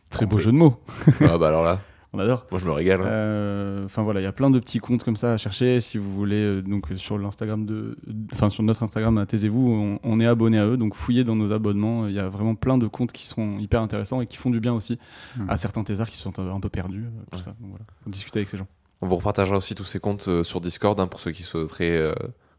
[0.09, 0.77] Très beau jeu de mots.
[1.21, 1.79] ah bah alors là,
[2.15, 2.45] On adore.
[2.51, 3.01] moi je me régale.
[3.01, 3.05] hein.
[3.07, 5.81] Euh, Enfin voilà, il y a plein de petits comptes comme ça à chercher.
[5.81, 7.97] Si vous voulez, euh, donc euh, sur l'Instagram de,
[8.31, 10.77] enfin sur notre Instagram, taisez-vous, on, on est abonné à eux.
[10.77, 12.07] Donc fouillez dans nos abonnements.
[12.07, 14.59] Il y a vraiment plein de comptes qui sont hyper intéressants et qui font du
[14.59, 14.99] bien aussi
[15.37, 15.49] Mhm.
[15.49, 17.05] à certains thésards qui sont un, peu perdus.
[17.05, 17.43] euh, tout Ouais.
[17.43, 17.55] ça.
[17.59, 18.67] Donc voilà, on discute avec ces gens.
[19.01, 21.97] On vous repartagera aussi tous ces comptes euh, sur Discord hein, pour ceux qui souhaiteraient
[21.97, 22.13] euh,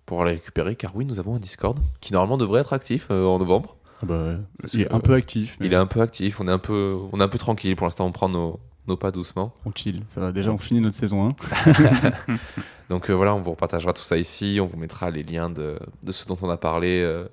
[0.07, 0.76] pouvoir les récupérer.
[0.76, 3.76] Car oui, nous avons un Discord qui normalement devrait être actif euh, en novembre.
[4.07, 5.57] Parce il est que, un peu actif.
[5.61, 6.40] Mais Il est un peu actif.
[6.40, 8.05] On est un peu, on est un peu tranquille pour l'instant.
[8.07, 9.55] On prend nos, nos pas doucement.
[9.64, 10.02] on chill.
[10.09, 10.50] Ça va déjà.
[10.50, 11.34] On finit notre saison 1.
[12.90, 14.59] Donc euh, voilà, on vous repartagera tout ça ici.
[14.61, 17.26] On vous mettra les liens de, de ce dont on a parlé euh,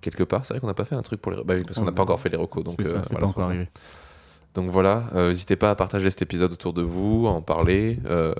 [0.00, 0.44] quelque part.
[0.44, 1.44] C'est vrai qu'on n'a pas fait un truc pour les.
[1.44, 1.94] Bah oui, parce qu'on n'a Ouais.
[1.94, 2.64] pas encore fait les recos.
[2.64, 3.56] Donc C'est ça, euh, voilà, pas pour encore ça.
[4.54, 7.98] Donc voilà, euh, n'hésitez pas à partager cet épisode autour de vous, à en parler.
[8.06, 8.34] euh,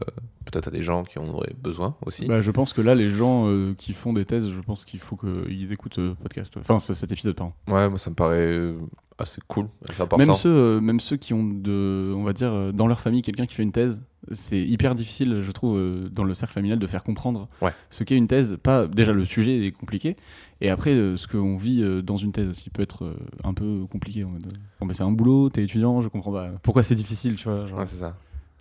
[0.50, 2.24] Peut-être à des gens qui en auraient besoin aussi.
[2.26, 4.98] Bah, je pense que là, les gens euh, qui font des thèses, je pense qu'il
[4.98, 6.56] faut qu'ils écoutent euh, podcast.
[6.58, 7.52] Enfin, cet épisode, pardon.
[7.68, 8.72] Ouais, moi ça me paraît
[9.18, 9.68] euh, assez cool.
[9.90, 10.24] C'est important.
[10.24, 13.22] Même ceux, euh, même ceux qui ont, de, on va dire, euh, dans leur famille,
[13.22, 14.02] quelqu'un qui fait une thèse,
[14.32, 17.72] c'est hyper difficile, je trouve, euh, dans le cercle familial, de faire comprendre Ouais.
[17.90, 18.56] ce qu'est une thèse.
[18.62, 20.16] Pas déjà le sujet est compliqué,
[20.60, 23.54] et après euh, ce qu'on vit euh, dans une thèse aussi peut être euh, un
[23.54, 24.24] peu compliqué.
[24.24, 26.50] bon, bah, c'est un boulot, t'es étudiant, je comprends pas.
[26.62, 27.78] Pourquoi c'est difficile, tu vois genre.
[27.78, 28.16] Ouais, c'est ça.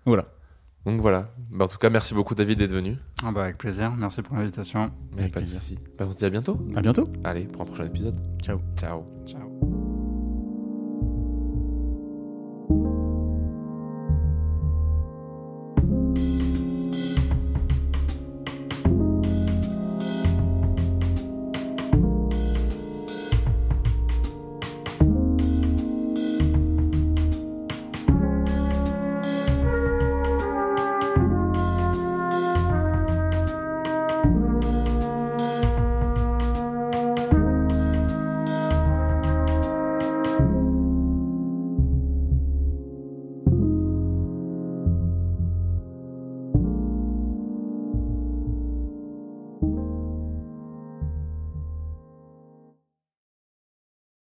[0.06, 0.26] Voilà.
[0.86, 1.32] Donc voilà.
[1.52, 2.96] Bah, en tout cas, merci beaucoup David d'être venu.
[3.22, 3.92] Ah bah, avec plaisir.
[3.98, 4.90] Merci pour l'invitation.
[5.16, 5.60] Mais Avec pas de plaisir.
[5.60, 5.78] soucis.
[5.98, 6.58] Bah, on se dit à bientôt.
[6.76, 7.06] À bientôt.
[7.26, 8.16] Allez, pour un prochain épisode.
[8.42, 8.60] Ciao.
[8.78, 9.04] Ciao.
[9.26, 9.47] Ciao.